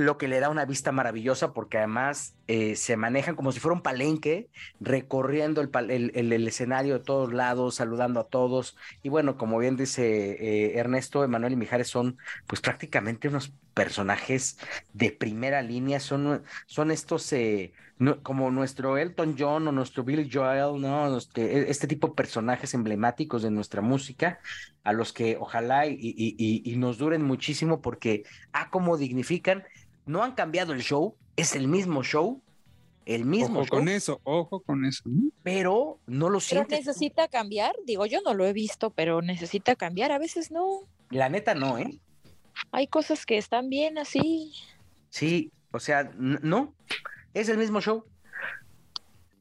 [0.00, 3.74] lo que le da una vista maravillosa porque además eh, se manejan como si fuera
[3.74, 4.48] un palenque,
[4.80, 8.76] recorriendo el, el, escenario de todos lados, saludando a todos.
[9.02, 14.58] Y bueno, como bien dice eh, Ernesto, Emanuel y Mijares son pues prácticamente unos personajes
[14.92, 17.72] de primera línea, son, son estos eh,
[18.22, 21.16] como nuestro Elton John o nuestro Billy Joel, ¿no?
[21.16, 24.40] Este, este, tipo de personajes emblemáticos de nuestra música,
[24.84, 29.64] a los que ojalá y, y, y nos duren muchísimo porque, ah, como dignifican
[30.06, 32.40] no han cambiado el show, es el mismo show,
[33.06, 35.04] el mismo ojo con eso, ojo con eso.
[35.42, 36.68] Pero no lo siento.
[36.68, 40.80] Pero necesita cambiar, digo, yo no lo he visto, pero necesita cambiar, a veces no.
[41.10, 41.98] La neta no, ¿eh?
[42.72, 44.52] Hay cosas que están bien así.
[45.08, 46.74] Sí, o sea, no,
[47.34, 48.04] es el mismo show.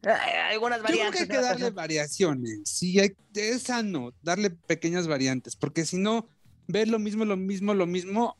[0.04, 1.22] Hay algunas variantes.
[1.22, 2.62] Yo creo que hay que darle variaciones.
[2.66, 6.28] Sí, hay, es sano darle pequeñas variantes, porque si no,
[6.68, 8.38] ver lo mismo, lo mismo, lo mismo,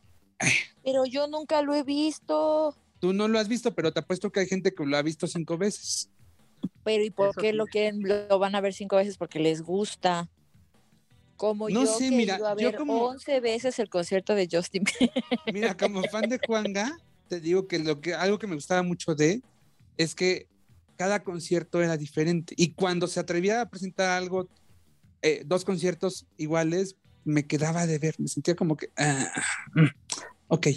[0.84, 2.76] pero yo nunca lo he visto.
[3.00, 5.28] Tú no lo has visto, pero te apuesto que hay gente que lo ha visto
[5.28, 6.10] cinco veces.
[6.84, 9.18] Pero ¿y por qué lo quieren, lo van a ver cinco veces?
[9.18, 10.30] Porque les gusta.
[11.38, 14.84] Como no yo sé, mira, a ver yo como 11 veces el concierto de Justin.
[15.54, 16.98] Mira, como fan de Juanga,
[17.30, 19.42] te digo que lo que algo que me gustaba mucho de
[19.98, 20.48] es que
[20.98, 24.50] cada concierto era diferente y cuando se atrevía a presentar algo,
[25.22, 29.32] eh, dos conciertos iguales, me quedaba de ver, me sentía como que, ah,
[29.76, 29.88] mm,
[30.48, 30.68] ok,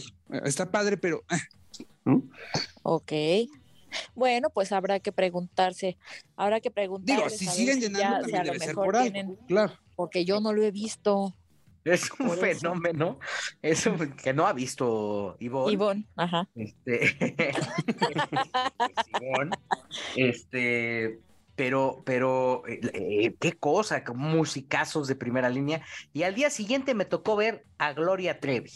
[0.44, 1.24] está padre, pero...
[1.28, 1.40] Ah,
[2.82, 3.12] ok.
[4.14, 5.98] Bueno, pues habrá que preguntarse,
[6.36, 7.22] habrá que preguntarse.
[7.22, 9.78] Digo, si siguen llenando también debe ser por algo, claro.
[9.96, 11.36] Porque yo no lo he visto.
[11.84, 13.18] Es un fenómeno,
[13.60, 13.94] eso.
[14.22, 15.72] que no ha visto Ivonne.
[15.72, 16.48] Ivonne, ajá.
[16.54, 17.16] Este,
[19.20, 19.56] Ivonne,
[20.16, 21.18] este,
[21.56, 25.84] pero, pero, eh, eh, qué cosa, musicazos de primera línea.
[26.12, 28.70] Y al día siguiente me tocó ver a Gloria Trevi.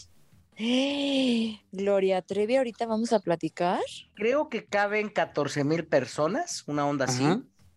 [1.71, 3.79] Gloria Trevi, ahorita vamos a platicar.
[4.15, 7.25] Creo que caben 14 mil personas, una onda así.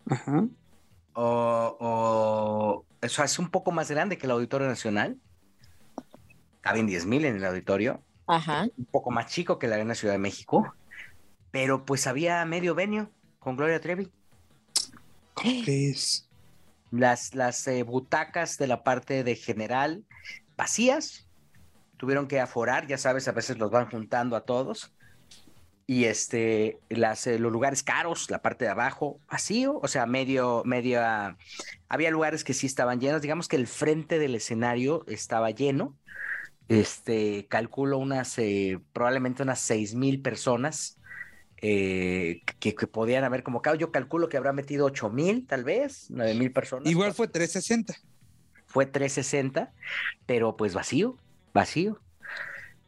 [0.06, 0.48] Ajá.
[1.14, 5.18] O, o, eso es un poco más grande que el Auditorio Nacional.
[6.60, 8.02] Caben 10 mil en el auditorio.
[8.26, 8.66] Ajá.
[8.76, 10.74] Un poco más chico que la Arena Ciudad de México.
[11.50, 14.10] Pero pues había medio venio con Gloria Trevi.
[16.90, 20.04] Las, las eh, butacas de la parte de general
[20.56, 21.26] vacías,
[21.96, 24.92] tuvieron que aforar, ya sabes, a veces los van juntando a todos.
[25.90, 30.62] Y este, las, eh, los lugares caros, la parte de abajo, vacío, o sea, medio,
[30.64, 31.00] medio,
[31.88, 35.98] había lugares que sí estaban llenos, digamos que el frente del escenario estaba lleno,
[36.68, 40.96] este, calculo unas, eh, probablemente unas seis mil personas
[41.60, 43.74] eh, que, podían haber convocado.
[43.74, 46.88] Yo calculo que habrá metido 8 mil, tal vez, 9 mil personas.
[46.88, 47.94] Igual fue 360.
[48.64, 49.72] Fue 360,
[50.24, 51.16] pero pues vacío,
[51.52, 52.00] vacío.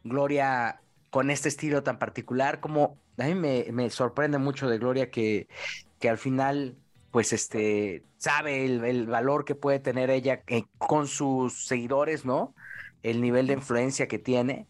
[0.05, 0.79] Gloria
[1.13, 5.47] con este estilo tan particular, como a mí me, me sorprende mucho de Gloria que,
[5.99, 6.75] que al final
[7.11, 12.55] pues este, sabe el, el valor que puede tener ella eh, con sus seguidores, ¿no?
[13.03, 14.65] El nivel de influencia que tiene.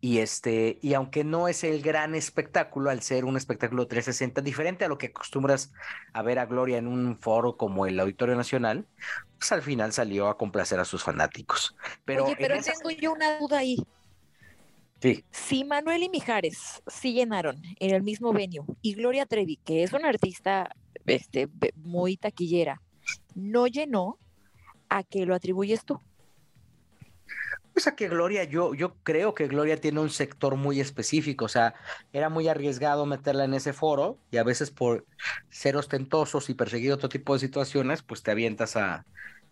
[0.00, 4.84] Y este, y aunque no es el gran espectáculo, al ser un espectáculo 360, diferente
[4.84, 5.72] a lo que acostumbras
[6.12, 8.84] a ver a Gloria en un foro como el Auditorio Nacional,
[9.38, 11.76] pues al final salió a complacer a sus fanáticos.
[12.04, 13.76] Pero, Oye, pero tengo yo una duda ahí.
[15.04, 15.22] Sí.
[15.30, 19.92] Si Manuel y Mijares sí llenaron en el mismo venue y Gloria Trevi, que es
[19.92, 22.80] una artista este, muy taquillera,
[23.34, 24.18] no llenó,
[24.88, 26.00] ¿a qué lo atribuyes tú?
[27.74, 31.48] Pues a que Gloria, yo, yo creo que Gloria tiene un sector muy específico, o
[31.48, 31.74] sea,
[32.14, 35.04] era muy arriesgado meterla en ese foro y a veces por
[35.50, 39.04] ser ostentosos y perseguir otro tipo de situaciones, pues te avientas a,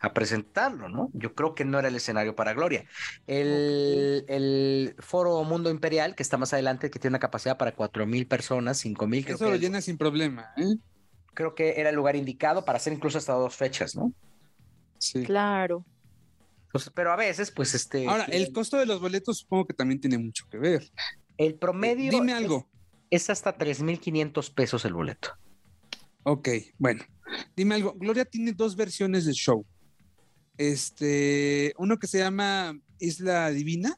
[0.02, 1.10] a presentarlo, ¿no?
[1.14, 2.84] Yo creo que no era el escenario para Gloria.
[3.26, 8.04] El, el, foro Mundo Imperial, que está más adelante, que tiene una capacidad para cuatro
[8.04, 9.26] mil personas, cinco mil.
[9.26, 10.74] Eso lo llena sin problema, ¿eh?
[11.34, 14.12] creo que era el lugar indicado para hacer incluso hasta dos fechas, ¿no?
[14.98, 15.24] Sí.
[15.24, 15.84] Claro.
[16.66, 18.06] Entonces, pero a veces, pues este.
[18.06, 20.90] Ahora, el costo de los boletos supongo que también tiene mucho que ver.
[21.36, 22.10] El promedio.
[22.10, 22.68] Eh, dime algo.
[23.10, 25.30] Es, es hasta 3.500 pesos el boleto.
[26.22, 27.02] Ok, bueno.
[27.56, 27.94] Dime algo.
[27.94, 29.66] Gloria tiene dos versiones del show.
[30.58, 33.96] Este, uno que se llama Isla Divina,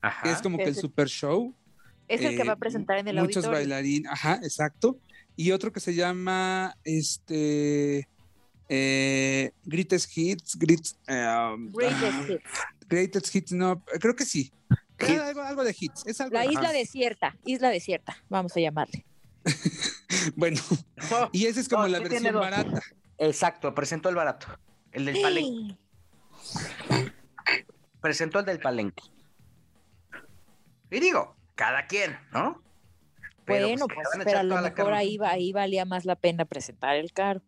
[0.00, 0.22] Ajá.
[0.22, 1.54] que es como que el super show.
[2.08, 3.58] Es el que va a presentar en el Muchos auditorio.
[3.58, 4.98] bailarines, ajá, exacto
[5.36, 8.08] y otro que se llama este
[8.68, 12.42] eh, Greatest Hits, Great, um, Greatest Hits.
[12.88, 14.52] Greatest Hits, no, creo que sí.
[14.98, 16.06] Algo, algo, de hits.
[16.06, 16.72] Es algo La de isla hits.
[16.74, 19.04] desierta, isla desierta, vamos a llamarle.
[20.36, 20.60] bueno,
[21.32, 22.80] y esa es como No, la sí versión barata.
[23.18, 24.46] Exacto, presentó el barato.
[24.92, 25.76] El del palenque.
[28.00, 29.02] Presentó el del palenque.
[30.90, 32.60] Y digo, cada quien, ¿no?
[33.46, 36.44] bueno, que pues, a pero a lo mejor ahí, va- ahí valía más la pena
[36.44, 37.42] presentar el caro.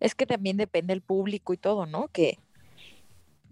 [0.00, 2.08] Es que también depende el público y todo, ¿no?
[2.08, 2.38] Que,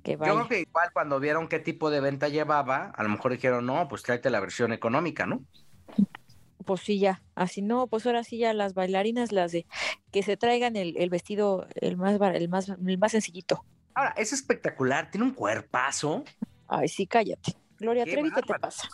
[0.03, 3.33] que Yo creo que igual cuando vieron qué tipo de venta llevaba, a lo mejor
[3.33, 5.43] dijeron, no, pues tráete la versión económica, ¿no?
[6.65, 7.23] Pues sí, ya.
[7.35, 9.67] Así no, pues ahora sí ya las bailarinas, las de
[10.11, 13.65] que se traigan el, el vestido, el más, el más, el más sencillito.
[13.97, 16.23] Ahora, es espectacular, tiene un cuerpazo,
[16.69, 17.55] Ay, sí, cállate.
[17.79, 18.89] Gloria Qué Trevi, ¿qué te pasa?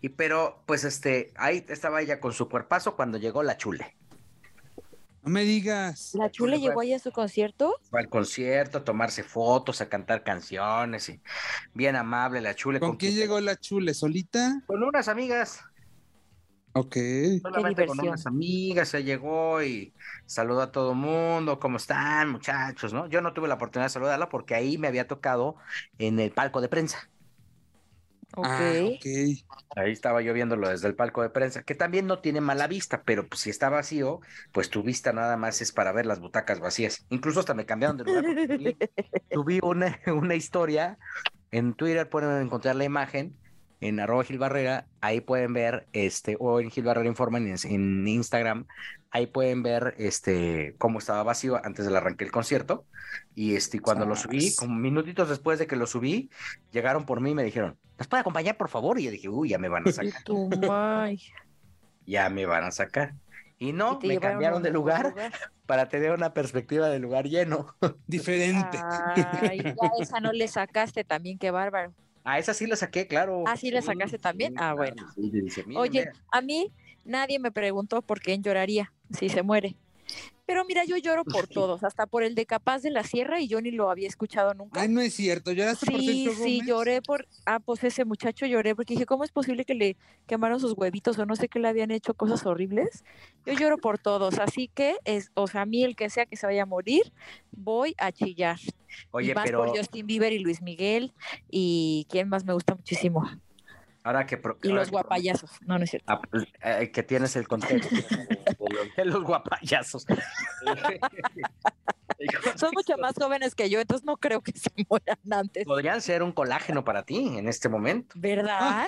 [0.00, 3.96] y pero pues este, ahí estaba ella con su cuerpazo cuando llegó la chule.
[5.24, 6.12] No me digas.
[6.14, 7.74] ¿La Chule llegó ahí a su concierto?
[7.90, 11.20] Fue al concierto, a tomarse fotos, a cantar canciones, y
[11.74, 12.78] bien amable la chule.
[12.78, 13.92] ¿Con quién llegó la chule?
[13.92, 14.62] ¿Solita?
[14.68, 15.64] Con unas amigas.
[16.78, 16.96] Ok.
[17.40, 18.08] Solamente con diversión.
[18.08, 19.94] unas amigas, se llegó y
[20.26, 22.92] saludó a todo mundo, ¿cómo están muchachos?
[22.92, 23.06] ¿no?
[23.06, 25.56] Yo no tuve la oportunidad de saludarla porque ahí me había tocado
[25.98, 27.08] en el palco de prensa.
[28.36, 28.46] Ok.
[28.46, 29.06] Ah, ok.
[29.76, 33.02] Ahí estaba yo viéndolo desde el palco de prensa, que también no tiene mala vista,
[33.04, 34.20] pero pues, si está vacío,
[34.52, 37.06] pues tu vista nada más es para ver las butacas vacías.
[37.08, 38.24] Incluso hasta me cambiaron de lugar.
[39.32, 40.98] subí una, una historia
[41.50, 43.34] en Twitter, pueden encontrar la imagen
[43.80, 48.08] en arroba Gil Barrera, ahí pueden ver, este, o en Gil Barrera Informa en, en
[48.08, 48.66] Instagram,
[49.10, 52.84] ahí pueden ver este cómo estaba vacío antes del arranque del concierto.
[53.34, 56.30] Y este, cuando lo subí, como minutitos después de que lo subí,
[56.70, 58.98] llegaron por mí y me dijeron, ¿nos puede acompañar, por favor?
[58.98, 60.22] Y yo dije, uy, ya me van a sacar,
[62.06, 63.14] ya me van a sacar.
[63.58, 65.14] Y no, me cambiaron de mejor lugar
[65.66, 67.74] para tener una perspectiva del lugar lleno.
[68.06, 68.78] Diferente.
[69.40, 71.94] Ay, ya esa no le sacaste también, qué bárbaro.
[72.26, 73.44] A esa sí la saqué, claro.
[73.46, 74.52] Ah, ¿sí la sacaste también?
[74.58, 75.06] Ah, bueno.
[75.14, 76.16] sí, dice, "Miren, Oye, vean".
[76.32, 76.72] a mí
[77.04, 79.76] nadie me preguntó por quién lloraría si se muere.
[80.46, 83.48] Pero mira, yo lloro por todos, hasta por el de Capaz de la Sierra y
[83.48, 84.80] yo ni lo había escuchado nunca.
[84.80, 85.52] Ay, no es cierto.
[85.52, 86.66] ¿Lloraste por Sí, Sergio sí, Gómez?
[86.68, 90.60] lloré por, ah, pues ese muchacho lloré porque dije, ¿cómo es posible que le quemaron
[90.60, 93.04] sus huevitos o no sé qué le habían hecho cosas horribles?
[93.44, 96.36] Yo lloro por todos, así que es, o sea, a mí el que sea que
[96.36, 97.12] se vaya a morir,
[97.50, 98.58] voy a chillar.
[99.10, 101.12] Oye, y más pero por Justin Bieber y Luis Miguel
[101.50, 103.24] y quién más me gusta muchísimo.
[104.06, 104.36] Ahora que...
[104.36, 106.12] pro- Y ahora los que pro- guapayazos, no, no es cierto.
[106.12, 110.06] Ah, pues, eh, que tienes el contexto de los, de los guapayazos.
[112.56, 115.64] Son mucho más jóvenes que yo, entonces no creo que se mueran antes.
[115.66, 118.14] Podrían ser un colágeno para ti en este momento.
[118.18, 118.86] ¿Verdad?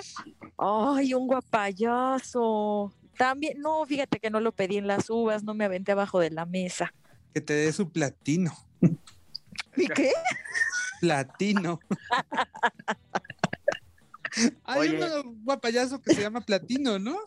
[0.57, 2.93] Ay, un guapayazo.
[3.17, 6.31] También, no, fíjate que no lo pedí en las uvas, no me aventé abajo de
[6.31, 6.93] la mesa.
[7.33, 8.53] Que te dé su platino.
[9.75, 10.11] ¿Y qué?
[11.01, 11.79] Platino.
[14.63, 15.19] Hay Oye.
[15.21, 17.17] un guapayazo que se llama Platino, ¿no?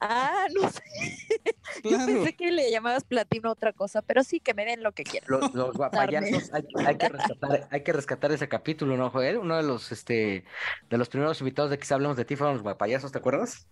[0.00, 0.82] Ah, no sé.
[1.84, 4.92] Yo pensé que le llamabas platino a otra cosa, pero sí que me den lo
[4.92, 5.28] que quieran.
[5.28, 9.38] Los, los guapayazos, hay, hay que rescatar, hay que rescatar ese capítulo, ¿no, Joel?
[9.38, 10.44] Uno de los, este,
[10.88, 13.66] de los primeros invitados de que hablamos de ti fueron los guapayazos, ¿te acuerdas?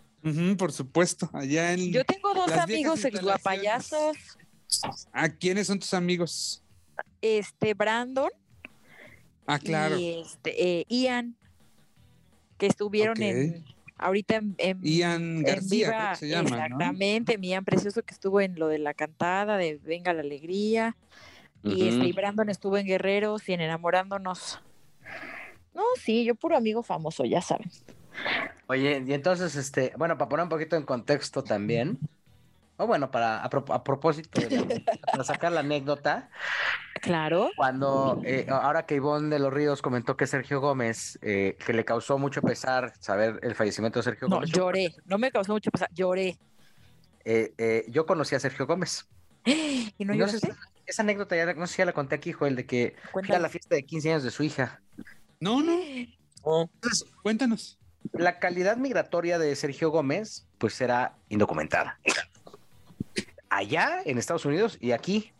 [0.58, 1.92] por supuesto, allá en.
[1.92, 4.16] Yo tengo dos amigos guapayazos.
[5.12, 6.62] ¿A quiénes son tus amigos?
[7.22, 8.30] Este, Brandon.
[9.46, 9.96] Ah, claro.
[9.96, 11.36] Y este, eh, Ian,
[12.58, 13.64] que estuvieron en
[13.98, 18.78] ahorita en, Ian García, se llama, exactamente, mi Ian precioso que estuvo en lo de
[18.78, 20.96] la cantada de Venga la Alegría.
[21.64, 24.60] Y este, y Brandon estuvo en Guerreros y en Enamorándonos.
[25.74, 27.68] No, sí, yo puro amigo famoso, ya saben.
[28.68, 31.98] Oye, y entonces, este, bueno, para poner un poquito en contexto también,
[32.78, 36.30] o bueno, para a, propósito, de para sacar la anécdota.
[37.02, 37.50] Claro.
[37.56, 41.84] Cuando, eh, ahora que Ivonne de los Ríos comentó que Sergio Gómez, eh, que le
[41.84, 44.50] causó mucho pesar saber el fallecimiento de Sergio Gómez.
[44.50, 46.38] No, lloré, no me causó mucho pesar, lloré.
[47.24, 49.06] Eh, yo conocí a Sergio Gómez.
[49.44, 50.14] ¿Y no,
[50.88, 53.38] esa anécdota ya no sé si ya la conté aquí, Joel, de que fui a
[53.38, 54.80] la fiesta de 15 años de su hija.
[55.38, 55.72] No, no.
[55.74, 57.78] Entonces, cuéntanos.
[58.12, 61.98] La calidad migratoria de Sergio Gómez, pues era indocumentada.
[63.50, 65.32] Allá en Estados Unidos y aquí.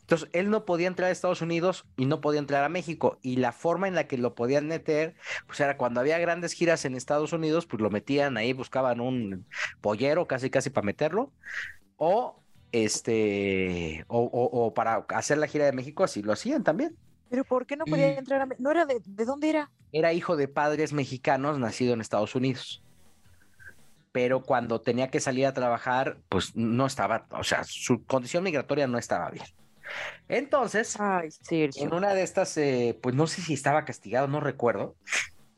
[0.00, 3.18] Entonces, él no podía entrar a Estados Unidos y no podía entrar a México.
[3.22, 6.84] Y la forma en la que lo podían meter, pues era cuando había grandes giras
[6.84, 9.46] en Estados Unidos, pues lo metían ahí, buscaban un
[9.80, 11.32] pollero casi casi para meterlo.
[11.96, 16.96] O este, o, o para hacer la gira de México, así lo hacían también.
[17.28, 18.48] ¿Pero por qué no podía entrar a...
[18.58, 19.00] ¿No era de...
[19.04, 19.70] ¿De dónde era?
[19.92, 22.84] Era hijo de padres mexicanos nacido en Estados Unidos.
[24.16, 28.86] Pero cuando tenía que salir a trabajar, pues no estaba, o sea, su condición migratoria
[28.86, 29.44] no estaba bien.
[30.26, 30.96] Entonces,
[31.50, 34.96] en una de estas, eh, pues no sé si estaba castigado, no recuerdo,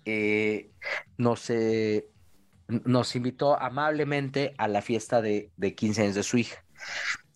[0.05, 0.71] eh,
[1.19, 2.09] nos, eh,
[2.67, 6.65] nos invitó amablemente a la fiesta de, de 15 años de su hija.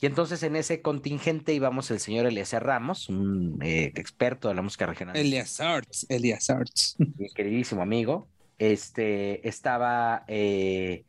[0.01, 4.63] Y entonces en ese contingente íbamos el señor Eliezer Ramos, un eh, experto de la
[4.63, 5.17] música regional.
[5.17, 6.97] Elias Arts, Elias Arts.
[6.99, 8.27] Mi queridísimo amigo.
[8.59, 11.05] Este, estaba eh,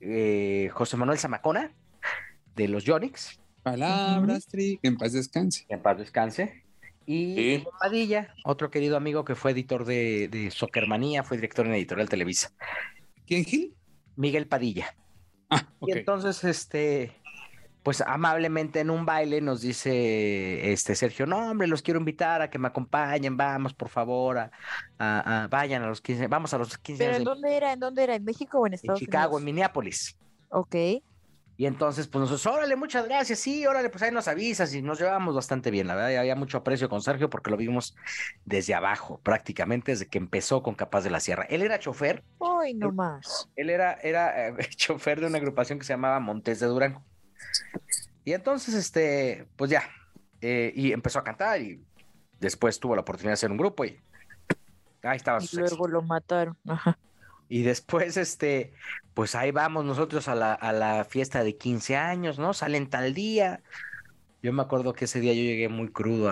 [0.00, 1.72] eh, José Manuel Zamacona,
[2.54, 3.40] de los Yonix.
[3.62, 5.66] Palabras, Tri, que en paz descanse.
[5.66, 6.64] Que en paz descanse.
[7.10, 12.08] Y Padilla, otro querido amigo que fue editor de, de Soccermanía, fue director en Editorial
[12.08, 12.52] Televisa.
[13.26, 13.74] ¿Quién, Gil?
[14.16, 14.94] Miguel Padilla.
[15.48, 17.12] Ah, Y entonces, este,
[17.82, 22.50] pues amablemente en un baile nos dice este Sergio, no, hombre, los quiero invitar a
[22.50, 24.50] que me acompañen, vamos, por favor,
[24.98, 27.72] a, vayan a los 15, vamos a los 15 ¿Pero en dónde era?
[27.72, 28.14] ¿En dónde era?
[28.14, 30.16] ¿En México o en Estados en Chicago, en Minneapolis.
[30.50, 30.74] Ok.
[31.60, 35.00] Y entonces, pues nosotros, órale, muchas gracias, sí, órale, pues ahí nos avisas y nos
[35.00, 37.96] llevamos bastante bien, la verdad, y había mucho aprecio con Sergio porque lo vimos
[38.44, 41.46] desde abajo, prácticamente desde que empezó con Capaz de la Sierra.
[41.50, 42.22] Él era chofer.
[42.38, 43.48] Ay, no más.
[43.56, 47.02] Él era, era eh, chofer de una agrupación que se llamaba Montes de Durango.
[48.24, 49.82] Y entonces, este, pues ya,
[50.40, 51.82] eh, y empezó a cantar y
[52.40, 54.00] después tuvo la oportunidad de hacer un grupo y
[55.02, 55.42] ahí estaba.
[55.42, 56.56] Y luego lo mataron.
[57.48, 58.74] Y después, este,
[59.14, 62.52] pues ahí vamos nosotros a la, a la fiesta de 15 años, ¿no?
[62.52, 63.62] Salen tal día.
[64.42, 66.30] Yo me acuerdo que ese día yo llegué muy crudo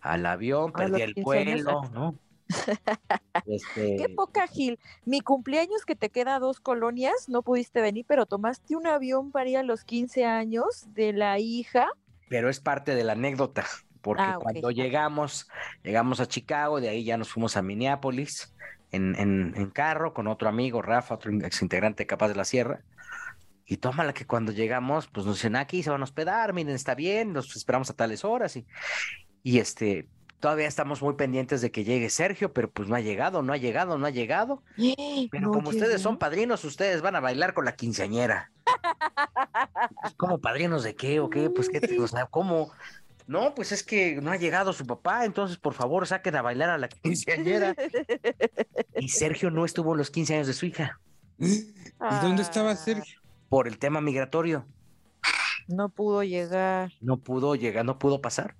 [0.00, 2.18] al avión, perdí el vuelo, ¿no?
[3.46, 3.96] Este...
[3.96, 4.78] Qué poca, Gil.
[5.04, 9.48] Mi cumpleaños que te queda dos colonias, no pudiste venir, pero tomaste un avión para
[9.50, 11.88] ir a los 15 años de la hija.
[12.28, 13.66] Pero es parte de la anécdota,
[14.00, 15.48] porque ah, cuando llegamos,
[15.82, 18.54] llegamos a Chicago, de ahí ya nos fuimos a Minneapolis
[18.94, 19.14] en,
[19.56, 22.80] en, carro con otro amigo, Rafa, otro ex integrante capaz de la sierra.
[23.66, 26.94] Y tómala que cuando llegamos, pues nos dicen aquí se van a hospedar, miren, está
[26.94, 28.56] bien, nos esperamos a tales horas.
[28.56, 28.66] Y,
[29.42, 30.08] y este,
[30.40, 33.56] Todavía estamos muy pendientes de que llegue Sergio, pero pues no ha llegado, no ha
[33.56, 34.62] llegado, no ha llegado.
[35.30, 38.50] Pero como ustedes son padrinos, ustedes van a bailar con la quinceañera.
[40.02, 41.48] Pues, ¿Cómo padrinos de qué o qué?
[41.48, 42.72] Pues qué, o sea, ¿cómo?
[43.26, 46.68] No, pues es que no ha llegado su papá, entonces por favor saquen a bailar
[46.68, 47.74] a la quinceañera.
[48.96, 51.00] Y Sergio no estuvo en los 15 años de su hija.
[51.38, 51.64] ¿Y
[52.22, 52.76] dónde estaba ah.
[52.76, 53.20] Sergio?
[53.48, 54.66] Por el tema migratorio.
[55.68, 56.92] No pudo llegar.
[57.00, 58.54] No pudo llegar, no pudo pasar.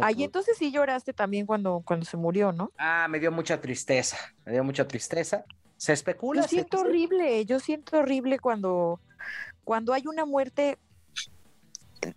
[0.00, 2.72] Ay, pues entonces sí lloraste también cuando, cuando se murió, ¿no?
[2.78, 5.44] Ah, me dio mucha tristeza, me dio mucha tristeza.
[5.76, 6.42] Se especula.
[6.42, 9.00] Yo siento horrible, yo siento horrible cuando,
[9.64, 10.78] cuando hay una muerte,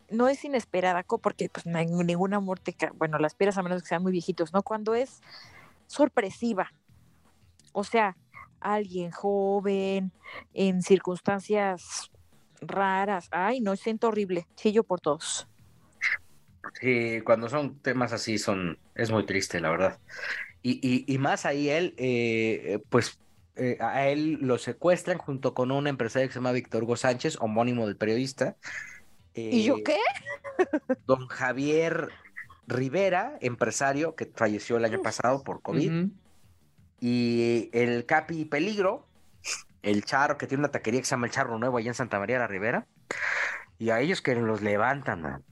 [0.10, 3.90] no es inesperada, porque pues no hay ninguna muerte, bueno, la esperas a menos que
[3.90, 4.64] sean muy viejitos, ¿no?
[4.64, 5.22] Cuando es
[5.88, 6.72] sorpresiva.
[7.74, 8.16] O sea,
[8.62, 10.12] alguien joven,
[10.54, 12.12] en circunstancias
[12.62, 13.28] raras.
[13.32, 14.48] Ay, no, siento horrible.
[14.56, 15.49] Chillo por todos.
[16.80, 20.00] Sí, cuando son temas así son, es muy triste, la verdad.
[20.62, 23.18] Y, y, más ahí él, eh, pues
[23.56, 27.38] eh, a él lo secuestran junto con un empresario que se llama Víctor Hugo Sánchez,
[27.40, 28.58] homónimo del periodista.
[29.34, 29.98] ¿Y yo eh, qué?
[31.08, 32.10] Don Javier
[32.68, 36.10] Rivera, empresario que falleció el año pasado por COVID.
[37.00, 39.08] Y el Capi Peligro,
[39.82, 42.20] el charro, que tiene una taquería que se llama El Charro Nuevo allá en Santa
[42.20, 42.86] María de la Ribera,
[43.78, 45.44] y a ellos que los levantan, man.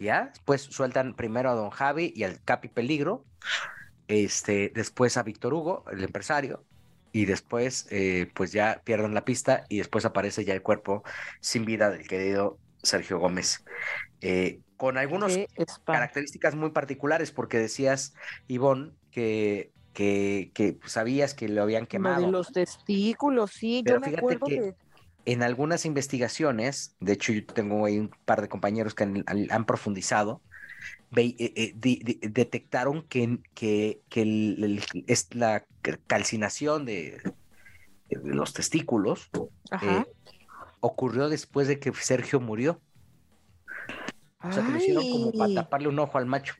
[0.00, 0.30] ¿Ya?
[0.34, 3.24] Después sueltan primero a Don Javi y al Capi Peligro,
[4.08, 6.64] este, después a Víctor Hugo, el empresario,
[7.12, 11.04] y después eh, pues ya pierden la pista y después aparece ya el cuerpo
[11.40, 13.64] sin vida del querido Sergio Gómez.
[14.20, 15.38] Eh, con algunas
[15.84, 18.14] características muy particulares, porque decías,
[18.48, 22.24] Ivonne, que, que, que sabías que lo habían quemado.
[22.24, 24.74] de los testículos, sí, yo me acuerdo que,
[25.26, 30.40] En algunas investigaciones, de hecho yo tengo ahí un par de compañeros que han, profundizado,
[31.16, 35.64] eh, eh, detectaron que, que, que es la
[36.06, 37.20] calcinación de,
[38.10, 39.30] los testículos
[39.82, 40.04] eh,
[40.80, 42.80] ocurrió después de que Sergio murió.
[44.42, 46.54] O sea, que lo hicieron como para taparle un ojo al macho.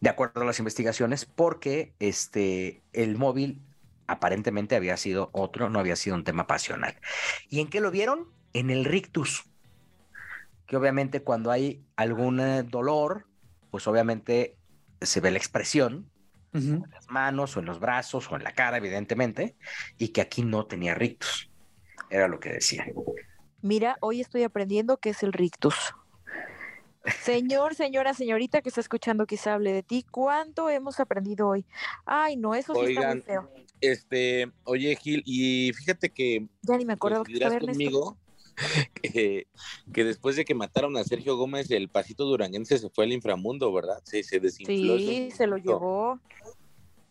[0.00, 3.62] De acuerdo a las investigaciones, porque este, el móvil
[4.08, 6.96] aparentemente había sido otro, no había sido un tema pasional.
[7.48, 8.32] ¿Y en qué lo vieron?
[8.52, 9.44] En el rictus.
[10.66, 13.26] Que obviamente cuando hay algún eh, dolor,
[13.70, 14.56] pues obviamente
[15.00, 16.10] se ve la expresión
[16.54, 19.54] en las manos o en los brazos o en la cara, evidentemente,
[19.96, 21.50] y que aquí no tenía rictus.
[22.10, 22.84] Era lo que decía.
[23.60, 25.94] Mira, hoy estoy aprendiendo qué es el rictus.
[27.22, 31.64] Señor, señora, señorita que está escuchando quizá hable de ti, ¿cuánto hemos aprendido hoy?
[32.04, 33.50] Ay, no, eso sí está muy feo.
[33.80, 36.46] Este, oye, Gil, y fíjate que.
[36.62, 38.16] Ya ni me acuerdo que conmigo
[39.02, 39.46] que,
[39.92, 43.72] que, después de que mataron a Sergio Gómez, el pasito duranguense se fue al inframundo,
[43.72, 44.00] ¿verdad?
[44.04, 44.98] Sí, se desinfló.
[44.98, 46.18] Sí, se lo llevó.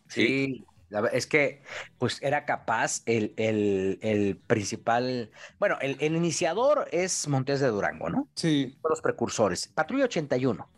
[0.08, 0.64] Sí.
[1.12, 1.62] Es que,
[1.98, 8.28] pues, era capaz el, el, principal, bueno, el, iniciador es Montes de Durango, ¿no?
[8.34, 8.76] Sí.
[8.80, 9.68] Son los precursores.
[9.68, 10.68] Patrulla 81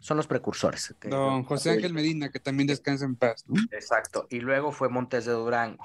[0.00, 0.94] son los precursores.
[1.02, 3.44] Don José Ángel Medina, que también descansa en paz.
[3.70, 4.26] Exacto.
[4.30, 5.84] Y luego fue Montes de Durango.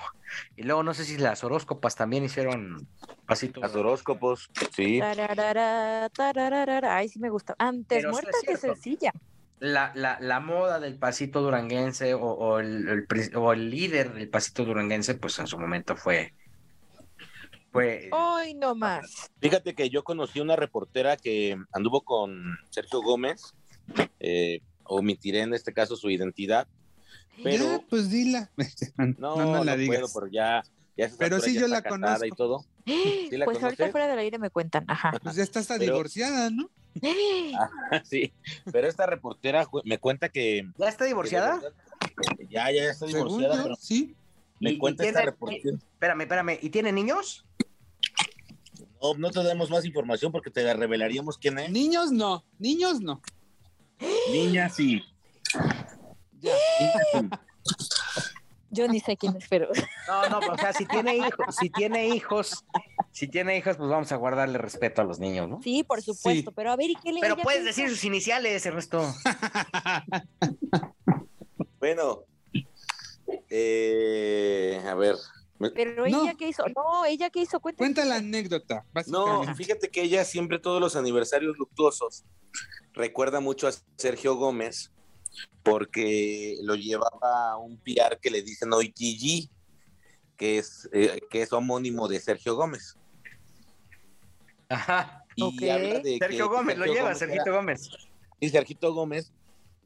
[0.55, 2.87] Y luego no sé si las horóscopas también hicieron
[3.25, 3.61] pasitos.
[3.61, 5.01] Las horóscopos, sí.
[5.01, 7.55] Ay, sí me gusta.
[7.59, 9.11] Antes muerta que sencilla
[9.65, 15.15] la, la, la, moda del pasito duranguense o, el, o, el, líder del pasito duranguense,
[15.15, 16.33] pues en su momento fue.
[17.71, 19.31] fue Hoy no más.
[19.39, 23.55] Fíjate que yo conocí una reportera que anduvo con Sergio Gómez,
[24.19, 26.67] eh, omitiré en este caso su identidad.
[27.43, 28.51] Pero, pues dila.
[29.17, 30.63] No, no, la puedo, pero ya,
[30.97, 32.25] ya Pero sí, yo la conozco.
[32.25, 32.65] Y todo.
[33.45, 35.11] pues ahorita fuera del aire me cuentan, ajá.
[35.21, 36.69] Pues ya está hasta divorciada, ¿no?
[38.05, 38.31] sí,
[38.71, 40.63] pero esta reportera me cuenta que.
[40.77, 41.61] ¿Ya está divorciada?
[42.49, 43.75] ya, ya está divorciada, pero.
[43.75, 44.15] Sí.
[44.61, 45.77] Me cuenta esta reportera.
[45.77, 46.59] Espérame, espérame.
[46.61, 47.45] ¿Y tiene niños?
[49.01, 51.69] No, no te damos más información porque te revelaríamos quién es.
[51.69, 53.21] Niños no, niños no.
[54.31, 55.03] Niñas sí.
[56.41, 56.51] Ya.
[58.75, 59.69] Yo ni sé quién es, pero.
[60.07, 62.63] No, no, o sea, si tiene hijos, si tiene hijos,
[63.11, 65.61] si tiene hijos, pues vamos a guardarle respeto a los niños, ¿no?
[65.63, 69.03] Sí, por supuesto, pero a ver, ¿y qué le Pero puedes decir sus iniciales, Ernesto.
[71.79, 72.23] bueno,
[73.49, 75.15] eh, a ver.
[75.73, 78.85] Pero ella qué hizo, no, ella qué hizo, Cuenta, Cuenta la anécdota.
[79.07, 82.25] No, fíjate que ella siempre todos los aniversarios luctuosos
[82.93, 84.91] recuerda mucho a Sergio Gómez
[85.63, 89.49] porque lo llevaba a un PR que le dicen hoy Gigi,
[90.37, 92.97] que es, eh, que es homónimo de Sergio Gómez.
[94.69, 95.23] Ajá.
[95.35, 95.57] Y
[96.19, 97.89] Sergio Gómez, lo lleva, Sergito Gómez.
[98.39, 99.31] Y Sergito Gómez.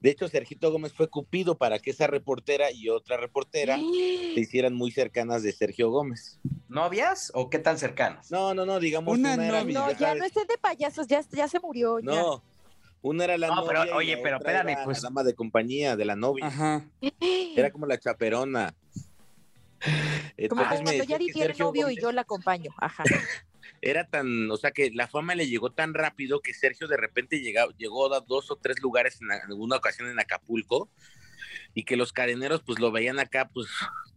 [0.01, 4.73] De hecho, Sergito Gómez fue cupido para que esa reportera y otra reportera se hicieran
[4.73, 6.39] muy cercanas de Sergio Gómez.
[6.69, 8.31] ¿Novias o qué tan cercanas?
[8.31, 9.63] No, no, no, digamos una, novia.
[9.63, 11.99] No, ya no es de payasos, ya, ya se murió.
[12.01, 12.41] No,
[13.01, 13.81] una era la no, novia.
[13.83, 15.01] Pero, oye, pero espérame, pues.
[15.01, 16.47] La dama de compañía de la novia.
[16.47, 16.85] Ajá.
[17.55, 18.73] Era como la chaperona.
[20.49, 22.71] como cuando ya tiene novio y yo la acompaño.
[22.77, 23.03] Ajá.
[23.81, 27.39] Era tan, o sea que la fama le llegó tan rápido que Sergio de repente
[27.39, 30.89] llegó, llegó a dos o tres lugares en alguna ocasión en Acapulco
[31.73, 33.67] y que los cadeneros pues lo veían acá, pues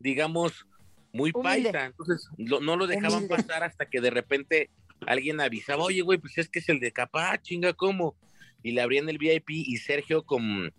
[0.00, 0.66] digamos,
[1.12, 1.86] muy paisa.
[1.86, 4.70] Entonces no lo dejaban pasar hasta que de repente
[5.06, 8.16] alguien avisaba, oye, güey, pues es que es el de Capá, chinga, ¿cómo?
[8.62, 10.72] Y le abrían el VIP y Sergio con,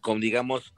[0.00, 0.74] con digamos,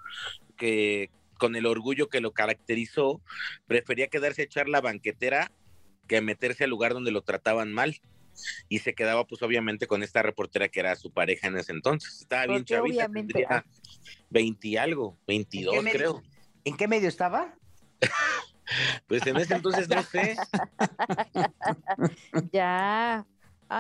[0.57, 3.21] que con el orgullo que lo caracterizó,
[3.67, 5.53] prefería quedarse a echar la banquetera
[6.07, 8.01] que meterse al lugar donde lo trataban mal.
[8.69, 12.21] Y se quedaba, pues, obviamente, con esta reportera que era su pareja en ese entonces.
[12.21, 13.65] Estaba bien chavita, tendría
[14.31, 16.23] 20 y algo, 22 creo.
[16.65, 17.55] ¿En qué medio estaba?
[19.07, 20.37] pues en ese entonces no sé.
[22.53, 23.25] ya.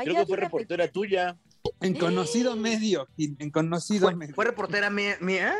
[0.05, 1.37] creo que fue reportera tuya.
[1.81, 4.35] En conocido medio, en conocido ¿Fue, medio.
[4.35, 5.55] ¿Fue reportera mía?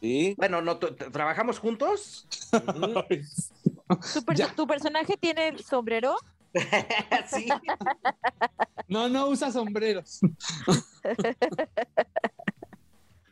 [0.00, 0.34] Sí.
[0.36, 2.26] Bueno, no, ¿trabajamos juntos?
[4.14, 6.16] ¿Tu, tu personaje tiene el sombrero?
[7.30, 7.48] sí.
[8.88, 10.20] No, no usa sombreros.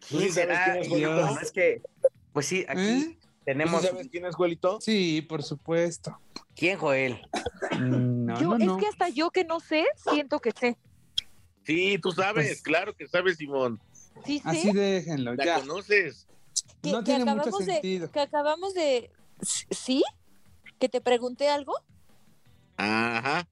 [0.09, 0.64] ¿Tú ¿Quién sí sabes será?
[0.64, 1.41] quién es, Hijo, Juelito?
[1.41, 1.82] es que,
[2.32, 3.18] pues sí, aquí ¿Eh?
[3.20, 3.80] ¿Tú tenemos.
[3.80, 4.80] sí sabes quién es, Juelito?
[4.80, 6.18] Sí, por supuesto.
[6.55, 7.20] ¿Quién, Joel?
[7.80, 8.76] No, yo, no, no.
[8.76, 10.76] Es que hasta yo que no sé, siento que sé.
[11.68, 13.78] Sí, tú sabes, Pues- claro que sabes, Simón.
[14.24, 14.42] Sí, sí.
[14.42, 15.60] Así déjenlo, La ya.
[15.60, 16.26] conoces.
[16.82, 18.10] que, no que tiene mucho de- sentido.
[18.10, 19.10] que acabamos de.
[19.70, 20.02] ¿Sí?
[20.80, 21.74] ¿Que te pregunté algo?
[22.78, 23.46] Ajá.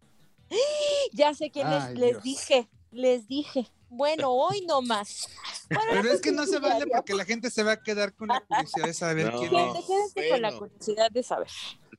[1.13, 1.95] Ya sé quién Ay.
[1.97, 3.67] Les dije, les dije.
[3.91, 5.29] Bueno, hoy no más.
[5.69, 8.41] Pero es que no se vale porque la gente se va a quedar con la
[8.41, 9.39] curiosidad de saber No.
[9.41, 9.85] quién es.
[9.87, 10.59] quédense con la bueno.
[10.59, 11.49] curiosidad de saber.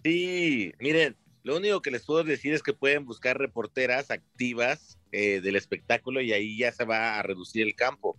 [0.03, 5.41] Sí, miren, lo único que les puedo decir es que pueden buscar reporteras activas eh,
[5.41, 8.17] del espectáculo y ahí ya se va a reducir el campo.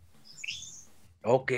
[1.22, 1.53] Ok.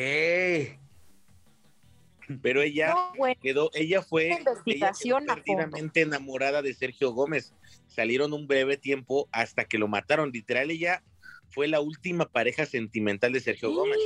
[2.42, 4.28] Pero ella No, bueno, quedó, ella fue
[4.66, 7.52] ella quedó perdidamente enamorada de Sergio Gómez.
[7.88, 10.30] Salieron un breve tiempo hasta que lo mataron.
[10.30, 11.02] Literal, ella
[11.50, 13.98] fue la última pareja sentimental de Sergio Gómez.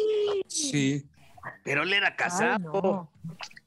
[0.48, 1.04] Sí.
[1.64, 2.58] Pero él era Ay, casado.
[2.60, 3.12] no.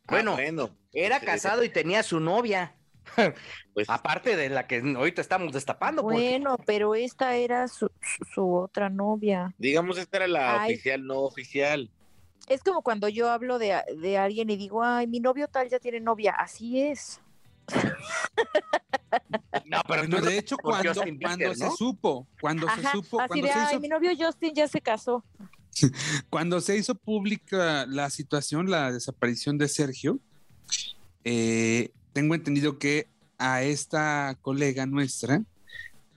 [0.07, 2.74] Bueno, Ah, bueno, Era Eh, casado y tenía su novia.
[3.74, 6.01] pues Aparte de la que ahorita estamos destapando.
[6.01, 7.89] porque- Bueno, pero esta era su,
[8.36, 9.53] otra novia.
[9.58, 10.74] digamos esta era la Ay.
[10.74, 11.89] oficial, no oficial.
[12.47, 15.80] Es como cuando yo hablo de, de alguien y digo, ay, mi novio tal ya
[15.80, 16.32] tiene novia.
[16.32, 17.20] Así es.
[19.66, 21.72] No, pero Bueno, de hecho, cuando, Justin Bieber, cuando ¿no?
[21.72, 24.53] se supo, cuando Ajá, se supo, así cuando de, se ay, hizo mi novio Justin
[24.53, 25.24] ya se casó.
[26.30, 30.20] Cuando se hizo pública la situación, la desaparición de Sergio,
[31.24, 33.07] eh, tengo entendido que
[33.38, 35.43] a esta colega nuestra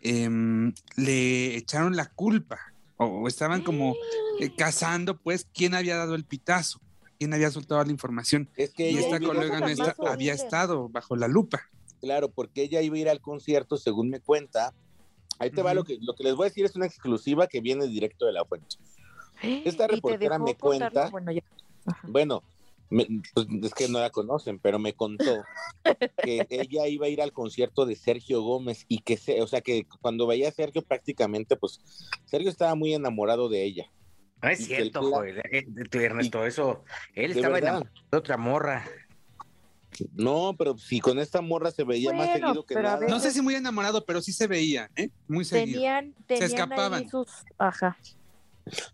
[0.01, 2.59] em, le echaron la culpa
[2.97, 3.95] o, o estaban como
[4.41, 6.81] eh, cazando, pues, quién había dado el pitazo,
[7.19, 8.49] quién había soltado la información.
[8.57, 11.61] Es que Y esta colega nuestra había estado bajo la lupa.
[12.01, 14.73] Claro, porque ella iba a ir al concierto, según me cuenta.
[15.39, 17.61] Ahí te va lo que lo que les voy a decir es una exclusiva que
[17.61, 18.77] viene directo de la fuente.
[19.43, 21.43] Esta reportera me contarlo, cuenta- Bueno, ya.
[22.05, 22.43] Bueno,
[22.91, 25.43] me- pues, es que no la conocen, pero me contó
[26.23, 29.61] que ella iba a ir al concierto de Sergio Gómez y que se, o sea
[29.61, 31.81] que cuando veía a Sergio prácticamente, pues
[32.27, 33.91] Sergio estaba muy enamorado de ella.
[34.43, 35.39] No es Y cierto, plan- Joel.
[35.51, 36.85] eh, Ernesto, eso.
[37.15, 37.71] Él estaba verdad.
[37.71, 38.85] enamorado de otra morra.
[40.15, 43.07] No, pero si con esta morra se veía más seguido que nada.
[43.09, 45.11] No sé si muy enamorado, pero sí se veía, ¿eh?
[45.29, 45.75] Muy seguido.
[45.79, 47.09] Tenían, tenían ahí escapaban.
[47.09, 47.29] sus.
[47.59, 47.99] Ajá.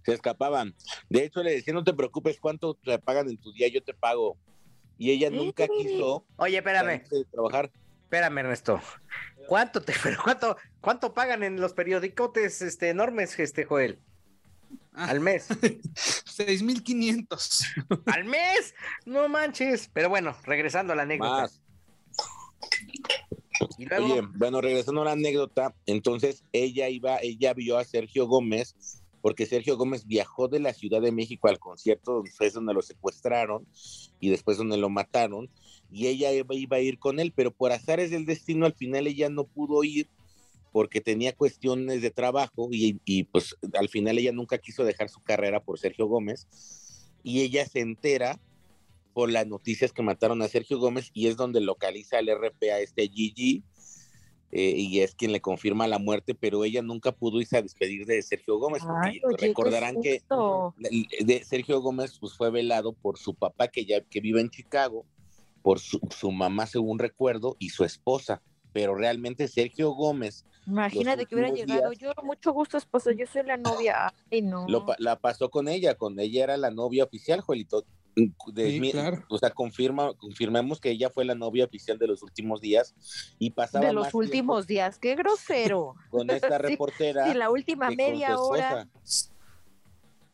[0.05, 0.75] Se escapaban.
[1.09, 3.69] De hecho, le decía, no te preocupes, ¿cuánto te pagan en tu día?
[3.69, 4.37] Yo te pago.
[4.99, 7.71] Y ella nunca quiso Oye, espérame, trabajar.
[8.05, 8.81] espérame, Ernesto.
[9.47, 13.99] ¿Cuánto te, pero cuánto, cuánto pagan en los periodicotes este, enormes, este, Joel?
[14.95, 15.49] Ah, Al mes.
[15.95, 17.65] 6500.
[18.07, 18.75] ¡Al mes!
[19.05, 19.91] No manches.
[19.93, 21.43] Pero bueno, regresando a la anécdota.
[21.43, 21.63] Más.
[23.79, 28.27] Y luego, Oye, bueno, regresando a la anécdota, entonces ella iba, ella vio a Sergio
[28.27, 32.73] Gómez, porque Sergio Gómez viajó de la Ciudad de México al concierto, donde fue donde
[32.73, 33.67] lo secuestraron
[34.21, 35.51] y después donde lo mataron,
[35.91, 39.29] y ella iba, a ir con él, pero por azares del destino al final ella
[39.29, 40.09] no pudo ir
[40.71, 45.59] porque tenía cuestiones de trabajo y, pues al final ella nunca quiso dejar su carrera
[45.59, 46.47] por Sergio Gómez
[47.25, 48.39] y ella se entera
[49.13, 53.09] por las noticias que mataron a Sergio Gómez y es donde localiza al RPA este
[53.09, 53.65] Gigi
[54.53, 58.07] eh, y es quien le confirma la muerte, pero ella nunca pudo irse a despedir
[58.07, 60.23] de Sergio Gómez porque Ay, oye, qué recordarán que
[61.25, 65.05] de Sergio Gómez pues fue velado por su papá que ya que vive en Chicago,
[65.63, 68.41] por su, su mamá según recuerdo y su esposa,
[68.73, 71.91] pero realmente Sergio Gómez Imagínate que hubiera llegado.
[71.91, 73.13] días- Yo, mucho gusto, esposa.
[73.13, 74.13] Yo soy la novia.
[74.33, 74.67] Ay, no.
[74.69, 77.85] lo la pasó con ella, con ella era la novia oficial, Joelito.
[78.47, 79.23] De- Sí, claro.
[79.29, 82.95] O sea, confirma, confirmemos que ella fue la novia oficial de los últimos días
[83.39, 84.99] y pasaba de los más últimos días.
[84.99, 85.95] Qué grosero.
[86.11, 87.29] con esta Sí, reportera.
[87.29, 88.89] Y la última media hora.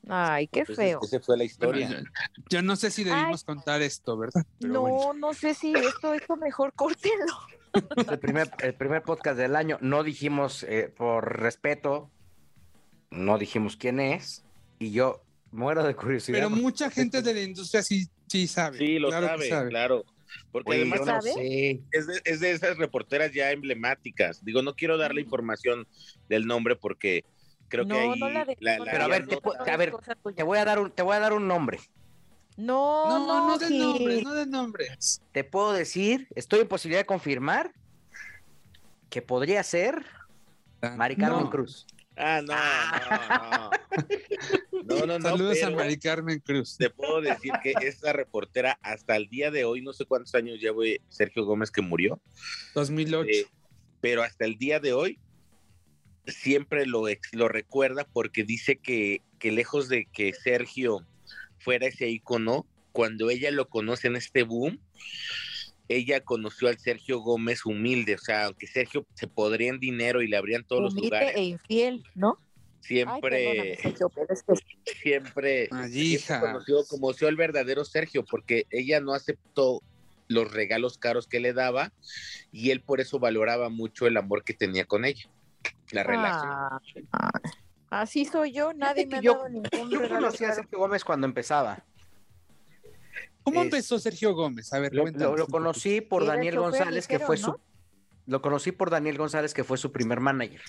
[0.08, 1.00] Ay, qué Entonces, feo.
[1.02, 1.86] Esa fue la historia.
[1.88, 2.02] Bueno,
[2.36, 4.44] yo, yo no sé si debimos contar esto, ¿verdad?
[4.60, 5.12] Pero No, bueno.
[5.14, 7.34] no sé si esto, esto mejor córtenlo.
[8.10, 12.10] el primer, el primer podcast del año, no dijimos, eh, por respeto,
[13.10, 14.44] no dijimos quién es.
[14.80, 15.22] Y yo
[15.52, 16.36] muero de curiosidad.
[16.38, 18.78] Pero mucha gente de la industria sí, sí sabe.
[18.78, 20.04] Sí, lo claro sabe, claro.
[20.50, 24.42] Porque Oye, además es de, es de esas reporteras ya emblemáticas.
[24.44, 25.86] Digo, no quiero darle información
[26.28, 27.24] del nombre porque
[27.68, 28.56] creo que no, ahí no la de.
[28.60, 29.38] la- la Pero a la ver, te
[29.70, 29.92] a ver.
[30.34, 31.78] Te voy a dar un, te voy a dar un nombre.
[32.56, 33.78] No, No, no, no de Gil.
[33.78, 35.22] nombres, no de nombres.
[35.32, 37.72] Te puedo decir, estoy en posibilidad de confirmar
[39.10, 40.04] que podría ser
[40.96, 41.50] Mari Carmen No.
[41.50, 41.86] Cruz.
[42.16, 43.70] Ah, no, no, no.
[44.84, 45.28] No, no, no.
[45.28, 46.76] Saludos a Mari Carmen Cruz.
[46.76, 50.60] Te puedo decir que esta reportera, hasta el día de hoy, no sé cuántos años
[50.60, 52.20] lleva Sergio Gómez que murió.
[52.74, 53.28] 2008.
[53.30, 53.46] Eh,
[54.00, 55.18] pero hasta el día de hoy
[56.26, 61.06] siempre lo, lo recuerda porque dice que, que lejos de que Sergio
[61.58, 64.80] fuera ese icono, cuando ella lo conoce en este boom,
[65.88, 70.28] ella conoció al Sergio Gómez humilde, o sea, aunque Sergio se podría en dinero y
[70.28, 71.34] le abrían todos los lugares.
[71.36, 72.38] e infiel, ¿no?
[72.82, 73.78] Siempre,
[75.00, 79.82] siempre, conoció, conoció al verdadero Sergio, porque ella no aceptó
[80.26, 81.92] los regalos caros que le daba
[82.50, 85.30] y él por eso valoraba mucho el amor que tenía con ella,
[85.92, 86.50] la relación.
[87.12, 87.30] Ah,
[87.90, 91.84] así soy yo, nadie me ha dado ningún Yo conocí a Sergio Gómez cuando empezaba.
[93.44, 94.72] ¿Cómo empezó Sergio Gómez?
[94.72, 95.06] A ver, lo,
[95.36, 97.56] lo, conocí por Daniel González, que fue su.
[98.26, 100.62] Lo conocí por Daniel González, que fue su primer manager.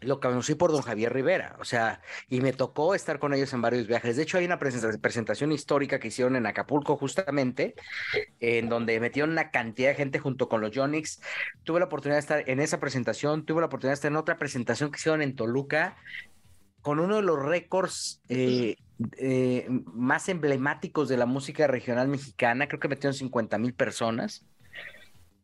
[0.00, 3.60] Lo conocí por don Javier Rivera, o sea, y me tocó estar con ellos en
[3.60, 4.16] varios viajes.
[4.16, 7.74] De hecho, hay una presentación histórica que hicieron en Acapulco, justamente,
[8.40, 11.20] en donde metieron una cantidad de gente junto con los Jonix.
[11.64, 14.38] Tuve la oportunidad de estar en esa presentación, tuve la oportunidad de estar en otra
[14.38, 15.96] presentación que hicieron en Toluca,
[16.80, 18.76] con uno de los récords eh,
[19.18, 24.46] eh, más emblemáticos de la música regional mexicana, creo que metieron 50 mil personas.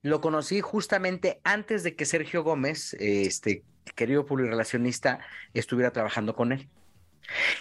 [0.01, 3.65] Lo conocí justamente antes de que Sergio Gómez, este
[3.95, 5.21] querido publirelacionista,
[5.55, 6.69] estuviera trabajando con él.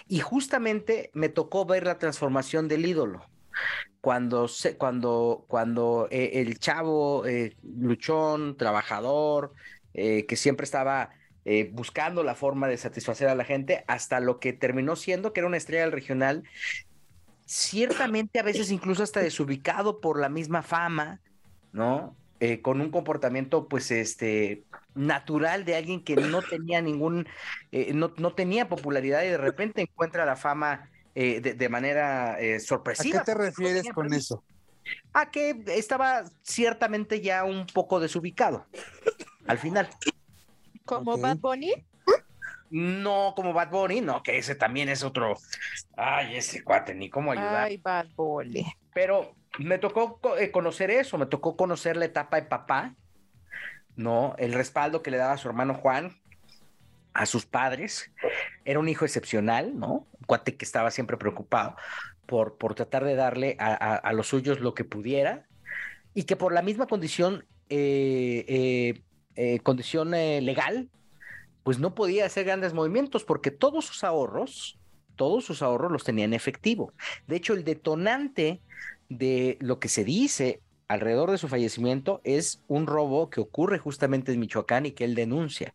[0.08, 3.26] Y justamente me tocó ver la transformación del ídolo.
[4.02, 4.48] Cuando,
[4.78, 9.54] cuando, cuando eh, el chavo eh, luchón, trabajador,
[9.94, 11.12] que siempre estaba
[11.48, 15.42] eh, buscando la forma de satisfacer a la gente, hasta lo que terminó siendo que
[15.42, 16.44] era una estrella regional,
[17.46, 21.22] ciertamente a veces incluso hasta desubicado por la misma fama,
[21.72, 22.16] ¿no?
[22.40, 24.64] Eh, con un comportamiento pues este
[24.96, 27.28] natural de alguien que no tenía ningún,
[27.72, 33.20] eh, no, tenía popularidad y de repente encuentra la fama de, manera sorpresiva.
[33.20, 34.44] ¿A qué te refieres con eso?
[35.14, 38.66] A que estaba ciertamente ya un poco desubicado
[39.48, 39.90] al final.
[40.86, 41.74] ¿Como Bad Bunny?
[42.70, 45.36] No, como Bad Bunny, no, que ese también es otro.
[45.96, 47.66] Ay, ese cuate, ni cómo ayudar.
[47.66, 48.66] Ay, Bad Bunny.
[48.94, 52.96] Pero me tocó eh, conocer eso, me tocó conocer la etapa de papá,
[53.96, 54.36] ¿no?
[54.38, 56.16] El respaldo que le daba a su hermano Juan,
[57.14, 58.12] a sus padres.
[58.66, 60.08] Era un hijo excepcional, ¿no?
[60.12, 61.76] Un cuate que estaba siempre preocupado
[62.26, 65.48] por, por tratar de darle a, los suyos lo que pudiera
[66.14, 69.04] y que por la misma condición eh, eh,
[69.36, 70.90] eh, condición eh, legal,
[71.64, 74.78] pues no podía hacer grandes movimientos porque todos sus ahorros,
[75.16, 76.94] todos sus ahorros los tenía en efectivo.
[77.28, 78.62] De hecho, el detonante
[79.10, 84.32] de lo que se dice alrededor de su fallecimiento es un robo que ocurre justamente
[84.32, 85.74] en Michoacán y que él denuncia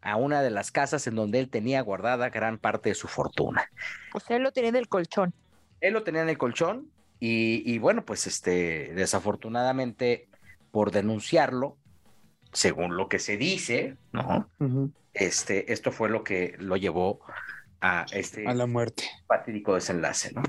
[0.00, 3.70] a una de las casas en donde él tenía guardada gran parte de su fortuna.
[4.14, 5.32] O sea, él lo tenía en el colchón.
[5.80, 6.90] Él lo tenía en el colchón
[7.20, 10.28] y, y bueno, pues este, desafortunadamente
[10.72, 11.76] por denunciarlo,
[12.52, 14.48] según lo que se dice, ¿no?
[15.14, 17.20] Este, esto fue lo que lo llevó
[17.80, 19.04] a este a la muerte.
[19.26, 20.42] Fatídico desenlace, ¿no?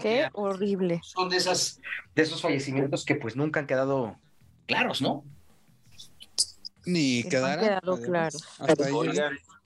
[0.00, 1.00] Qué horrible.
[1.02, 1.80] Son de esas,
[2.14, 4.16] de esos fallecimientos que pues nunca han quedado
[4.66, 5.24] claros, ¿no?
[6.84, 7.64] Ni quedaron.
[7.64, 8.44] quedado claros.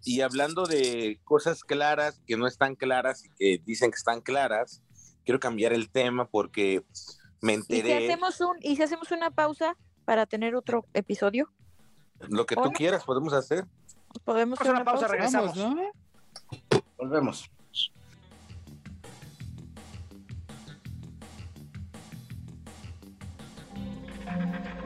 [0.05, 4.83] y hablando de cosas claras que no están claras y que dicen que están claras,
[5.25, 6.85] quiero cambiar el tema porque
[7.41, 7.89] me enteré.
[7.95, 11.51] ¿Y si hacemos, un, ¿y si hacemos una pausa para tener otro episodio?
[12.29, 13.65] Lo que tú quieras podemos hacer.
[14.25, 15.57] Podemos hacer una pausa, regresamos.
[15.57, 15.77] ¿no?
[16.99, 17.51] Volvemos.